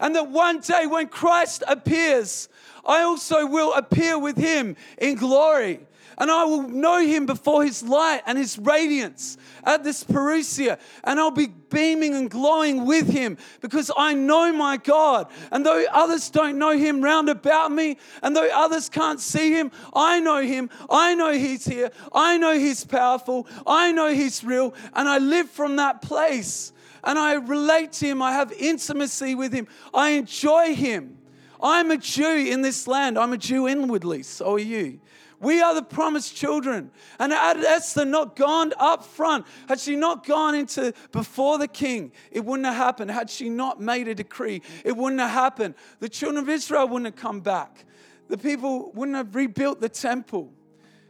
And 0.00 0.14
that 0.14 0.30
one 0.30 0.60
day 0.60 0.86
when 0.86 1.08
Christ 1.08 1.62
appears, 1.66 2.48
I 2.84 3.02
also 3.02 3.46
will 3.46 3.74
appear 3.74 4.18
with 4.18 4.36
him 4.36 4.76
in 4.98 5.16
glory. 5.16 5.80
And 6.18 6.30
I 6.30 6.44
will 6.44 6.62
know 6.62 7.00
him 7.00 7.26
before 7.26 7.64
his 7.64 7.82
light 7.82 8.22
and 8.26 8.36
his 8.36 8.58
radiance 8.58 9.38
at 9.64 9.84
this 9.84 10.04
Parousia, 10.04 10.78
and 11.04 11.18
I'll 11.18 11.30
be 11.30 11.46
beaming 11.46 12.14
and 12.14 12.28
glowing 12.28 12.84
with 12.84 13.08
him 13.08 13.38
because 13.60 13.90
I 13.96 14.14
know 14.14 14.52
my 14.52 14.76
God. 14.76 15.28
And 15.52 15.64
though 15.64 15.84
others 15.92 16.28
don't 16.30 16.58
know 16.58 16.76
him 16.76 17.02
round 17.02 17.28
about 17.28 17.70
me, 17.70 17.98
and 18.22 18.34
though 18.34 18.48
others 18.52 18.88
can't 18.88 19.20
see 19.20 19.52
him, 19.52 19.70
I 19.94 20.18
know 20.20 20.42
him. 20.42 20.70
I 20.90 21.14
know 21.14 21.32
he's 21.32 21.64
here. 21.64 21.90
I 22.12 22.36
know 22.36 22.58
he's 22.58 22.84
powerful. 22.84 23.46
I 23.66 23.92
know 23.92 24.08
he's 24.12 24.42
real, 24.42 24.74
and 24.94 25.08
I 25.08 25.18
live 25.18 25.48
from 25.48 25.76
that 25.76 26.02
place. 26.02 26.72
And 27.04 27.16
I 27.16 27.34
relate 27.34 27.92
to 27.94 28.06
him. 28.06 28.20
I 28.20 28.32
have 28.32 28.52
intimacy 28.52 29.36
with 29.36 29.52
him. 29.52 29.68
I 29.94 30.10
enjoy 30.10 30.74
him. 30.74 31.16
I'm 31.60 31.90
a 31.90 31.96
Jew 31.96 32.46
in 32.50 32.62
this 32.62 32.86
land. 32.86 33.18
I'm 33.18 33.32
a 33.32 33.38
Jew 33.38 33.68
inwardly. 33.68 34.22
So 34.24 34.54
are 34.54 34.58
you. 34.58 35.00
We 35.40 35.60
are 35.60 35.74
the 35.74 35.82
promised 35.82 36.34
children. 36.34 36.90
And 37.18 37.32
had 37.32 37.58
Esther 37.58 38.04
not 38.04 38.34
gone 38.34 38.72
up 38.78 39.04
front, 39.04 39.46
had 39.68 39.78
she 39.78 39.94
not 39.94 40.26
gone 40.26 40.54
into 40.54 40.92
before 41.12 41.58
the 41.58 41.68
king, 41.68 42.12
it 42.30 42.44
wouldn't 42.44 42.66
have 42.66 42.76
happened. 42.76 43.10
Had 43.10 43.30
she 43.30 43.48
not 43.48 43.80
made 43.80 44.08
a 44.08 44.14
decree, 44.14 44.62
it 44.84 44.96
wouldn't 44.96 45.20
have 45.20 45.30
happened. 45.30 45.74
The 46.00 46.08
children 46.08 46.42
of 46.42 46.48
Israel 46.48 46.88
wouldn't 46.88 47.06
have 47.06 47.16
come 47.16 47.40
back. 47.40 47.84
The 48.28 48.38
people 48.38 48.90
wouldn't 48.92 49.16
have 49.16 49.34
rebuilt 49.34 49.80
the 49.80 49.88
temple. 49.88 50.52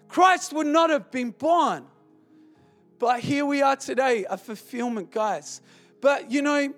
Christ 0.08 0.52
would 0.52 0.66
not 0.66 0.90
have 0.90 1.10
been 1.10 1.30
born. 1.30 1.86
But 2.98 3.20
here 3.20 3.46
we 3.46 3.62
are 3.62 3.76
today, 3.76 4.26
a 4.28 4.36
fulfillment, 4.36 5.10
guys. 5.10 5.60
But 6.00 6.30
you 6.30 6.42
know, 6.42 6.74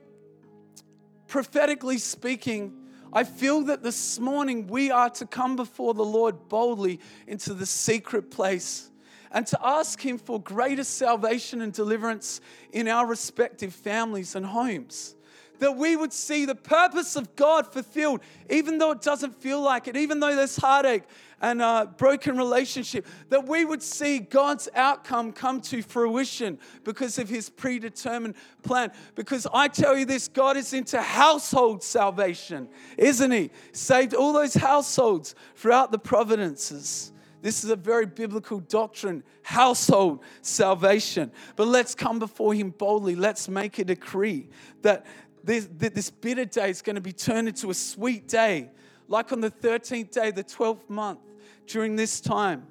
prophetically 1.27 1.99
speaking, 1.99 2.80
I 3.13 3.25
feel 3.25 3.63
that 3.63 3.83
this 3.83 4.21
morning 4.21 4.69
we 4.69 4.91
are 4.91 5.11
to 5.11 5.27
come 5.27 5.57
before 5.57 5.95
the 5.95 6.05
Lord 6.05 6.49
boldly 6.49 7.01
into 7.27 7.55
the 7.55 7.67
secret 7.67 8.31
place 8.31 8.91
and 9.33 9.47
to 9.49 9.59
ask 9.63 10.01
Him 10.01 10.17
for 10.19 10.41
greater 10.41 10.85
salvation 10.85 11.61
and 11.61 11.73
deliverance 11.73 12.41
in 12.73 12.87
our 12.87 13.07
respective 13.07 13.75
families 13.75 14.37
and 14.37 14.47
homes 14.47 15.17
that 15.61 15.77
we 15.77 15.97
would 15.97 16.13
see 16.13 16.45
the 16.45 16.55
purpose 16.55 17.17
of 17.17 17.37
God 17.37 17.73
fulfilled, 17.73 18.21
even 18.51 18.79
though 18.79 18.91
it 18.91 19.01
doesn't 19.01 19.41
feel 19.41 19.61
like 19.61 19.89
it, 19.89 19.97
even 19.97 20.21
though 20.21 20.35
there's 20.35 20.57
heartache 20.57 21.05
and 21.41 21.63
a 21.63 21.91
broken 21.97 22.37
relationship, 22.37 23.07
that 23.29 23.47
we 23.47 23.65
would 23.65 23.83
see 23.83 24.19
God's 24.19 24.69
outcome 24.75 25.33
come 25.33 25.61
to 25.63 25.81
fruition 25.83 26.59
because 26.85 27.19
of 27.19 27.29
his 27.29 27.49
predetermined 27.49 28.35
plan. 28.63 28.93
Because 29.15 29.47
I 29.53 29.69
tell 29.69 29.97
you 29.97 30.05
this, 30.05 30.29
God 30.29 30.57
is 30.57 30.73
into 30.73 31.01
household 31.01 31.83
salvation, 31.83 32.69
isn't 32.99 33.31
he? 33.31 33.51
Saved 33.73 34.15
all 34.15 34.33
those 34.33 34.55
households 34.55 35.35
throughout 35.55 35.93
the 35.93 35.99
providences. 35.99 37.13
This 37.43 37.65
is 37.65 37.71
a 37.71 37.77
very 37.77 38.07
biblical 38.07 38.61
doctrine, 38.61 39.23
household 39.43 40.21
salvation. 40.43 41.33
But 41.57 41.69
let's 41.69 41.95
come 41.95 42.19
before 42.19 42.53
Him 42.53 42.71
boldly. 42.71 43.17
Let's 43.17 43.49
make 43.49 43.79
a 43.79 43.85
decree 43.85 44.49
that 44.83 45.07
this, 45.45 45.69
this 45.71 46.11
bitter 46.11 46.45
day 46.45 46.71
is 46.71 46.83
going 46.83 46.97
to 46.97 47.01
be 47.01 47.13
turned 47.13 47.49
into 47.49 47.71
a 47.71 47.75
sweet 47.75 48.29
day, 48.29 48.71
like 49.09 49.33
on 49.33 49.41
the 49.41 49.51
13th 49.51 50.11
day, 50.11 50.31
the 50.31 50.45
12th 50.45 50.89
month, 50.89 51.21
during 51.67 51.97
this 51.97 52.21
time. 52.21 52.67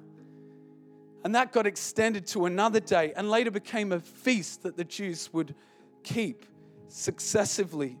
And 1.24 1.34
that 1.34 1.52
got 1.52 1.66
extended 1.66 2.26
to 2.28 2.46
another 2.46 2.80
day 2.80 3.12
and 3.14 3.28
later 3.28 3.50
became 3.50 3.92
a 3.92 4.00
feast 4.00 4.62
that 4.62 4.76
the 4.76 4.84
Jews 4.84 5.30
would 5.32 5.54
keep 6.02 6.46
successively. 6.88 7.98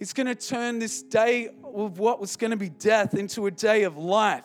It's 0.00 0.12
going 0.12 0.26
to 0.26 0.34
turn 0.34 0.78
this 0.78 1.02
day 1.02 1.48
of 1.62 1.98
what 1.98 2.20
was 2.20 2.36
going 2.36 2.50
to 2.50 2.56
be 2.56 2.68
death 2.68 3.14
into 3.14 3.46
a 3.46 3.50
day 3.50 3.84
of 3.84 3.96
life. 3.96 4.44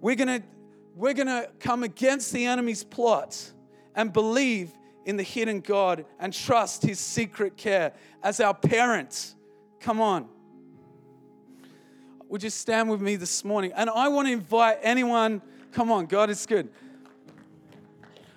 We're 0.00 0.16
going 0.16 0.40
to, 0.40 0.46
we're 0.94 1.14
going 1.14 1.28
to 1.28 1.50
come 1.60 1.82
against 1.82 2.32
the 2.32 2.44
enemy's 2.44 2.84
plot 2.84 3.52
and 3.94 4.12
believe 4.12 4.70
in 5.04 5.16
the 5.16 5.22
hidden 5.22 5.60
God 5.60 6.04
and 6.18 6.32
trust 6.32 6.82
His 6.82 6.98
secret 6.98 7.56
care 7.56 7.92
as 8.22 8.40
our 8.40 8.54
parents. 8.54 9.34
Come 9.80 10.00
on. 10.00 10.28
Would 12.28 12.42
you 12.42 12.50
stand 12.50 12.90
with 12.90 13.00
me 13.00 13.16
this 13.16 13.44
morning? 13.44 13.72
And 13.76 13.88
I 13.90 14.08
want 14.08 14.28
to 14.28 14.32
invite 14.32 14.78
anyone, 14.82 15.42
come 15.72 15.92
on, 15.92 16.06
God 16.06 16.30
is 16.30 16.46
good. 16.46 16.68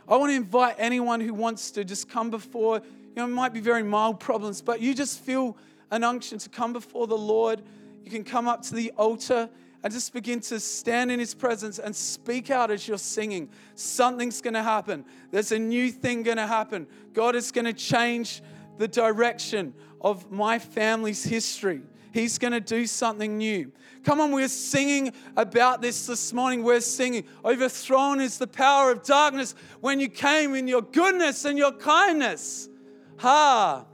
I 0.07 0.15
want 0.17 0.29
to 0.31 0.35
invite 0.35 0.75
anyone 0.77 1.19
who 1.19 1.33
wants 1.33 1.71
to 1.71 1.83
just 1.83 2.09
come 2.09 2.29
before, 2.29 2.81
you 2.83 3.15
know, 3.15 3.25
it 3.25 3.29
might 3.29 3.53
be 3.53 3.59
very 3.59 3.83
mild 3.83 4.19
problems, 4.19 4.61
but 4.61 4.81
you 4.81 4.93
just 4.93 5.19
feel 5.19 5.57
an 5.91 6.03
unction 6.03 6.37
to 6.37 6.49
come 6.49 6.73
before 6.73 7.07
the 7.07 7.17
Lord. 7.17 7.61
You 8.03 8.11
can 8.11 8.23
come 8.23 8.47
up 8.47 8.61
to 8.63 8.75
the 8.75 8.91
altar 8.97 9.49
and 9.83 9.93
just 9.93 10.13
begin 10.13 10.39
to 10.41 10.59
stand 10.59 11.11
in 11.11 11.19
His 11.19 11.33
presence 11.33 11.79
and 11.79 11.95
speak 11.95 12.49
out 12.49 12.71
as 12.71 12.87
you're 12.87 12.97
singing. 12.97 13.49
Something's 13.75 14.41
going 14.41 14.55
to 14.55 14.63
happen. 14.63 15.05
There's 15.31 15.51
a 15.51 15.59
new 15.59 15.91
thing 15.91 16.23
going 16.23 16.37
to 16.37 16.47
happen. 16.47 16.87
God 17.13 17.35
is 17.35 17.51
going 17.51 17.65
to 17.65 17.73
change 17.73 18.41
the 18.77 18.87
direction 18.87 19.73
of 20.01 20.31
my 20.31 20.59
family's 20.59 21.23
history. 21.23 21.81
He's 22.11 22.37
going 22.37 22.53
to 22.53 22.61
do 22.61 22.87
something 22.87 23.37
new. 23.37 23.71
Come 24.03 24.21
on, 24.21 24.31
we're 24.31 24.47
singing 24.47 25.13
about 25.35 25.81
this 25.81 26.07
this 26.07 26.33
morning. 26.33 26.63
We're 26.63 26.79
singing, 26.79 27.25
Overthrown 27.43 28.21
is 28.21 28.37
the 28.37 28.47
power 28.47 28.91
of 28.91 29.03
darkness 29.03 29.53
when 29.81 29.99
you 29.99 30.09
came 30.09 30.55
in 30.55 30.67
your 30.67 30.81
goodness 30.81 31.45
and 31.45 31.57
your 31.57 31.73
kindness. 31.73 32.69
Ha! 33.17 33.85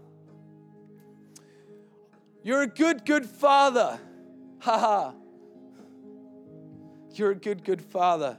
You're 2.43 2.61
a 2.61 2.67
good, 2.67 3.05
good 3.05 3.25
father. 3.25 3.99
Ha 4.59 4.77
ha. 4.77 5.13
You're 7.17 7.31
a 7.31 7.35
good, 7.35 7.63
good 7.63 7.81
father. 7.81 8.37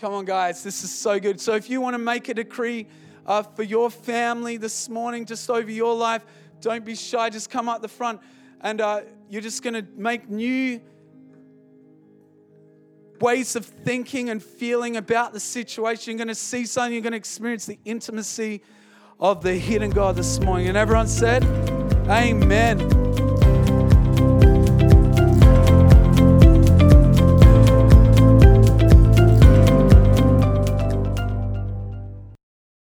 Come 0.00 0.12
on, 0.12 0.24
guys, 0.24 0.62
this 0.62 0.84
is 0.84 0.94
so 0.94 1.18
good. 1.18 1.40
So, 1.40 1.54
if 1.54 1.70
you 1.70 1.80
want 1.80 1.94
to 1.94 1.98
make 1.98 2.28
a 2.28 2.34
decree 2.34 2.86
uh, 3.24 3.42
for 3.42 3.62
your 3.62 3.90
family 3.90 4.56
this 4.56 4.88
morning, 4.88 5.24
just 5.24 5.48
over 5.48 5.70
your 5.70 5.94
life, 5.94 6.24
don't 6.60 6.84
be 6.84 6.94
shy. 6.94 7.30
Just 7.30 7.50
come 7.50 7.68
up 7.68 7.82
the 7.82 7.88
front 7.88 8.20
and 8.60 8.80
uh, 8.80 9.00
you're 9.28 9.42
just 9.42 9.62
going 9.62 9.74
to 9.74 9.84
make 9.96 10.28
new 10.28 10.80
ways 13.20 13.56
of 13.56 13.64
thinking 13.64 14.30
and 14.30 14.42
feeling 14.42 14.96
about 14.96 15.32
the 15.32 15.40
situation. 15.40 16.12
You're 16.12 16.18
going 16.18 16.28
to 16.28 16.34
see 16.34 16.66
something, 16.66 16.92
you're 16.92 17.02
going 17.02 17.12
to 17.12 17.18
experience 17.18 17.66
the 17.66 17.78
intimacy 17.84 18.62
of 19.18 19.42
the 19.42 19.54
hidden 19.54 19.90
God 19.90 20.16
this 20.16 20.40
morning. 20.40 20.68
And 20.68 20.76
everyone 20.76 21.08
said, 21.08 21.44
Amen. 22.08 23.05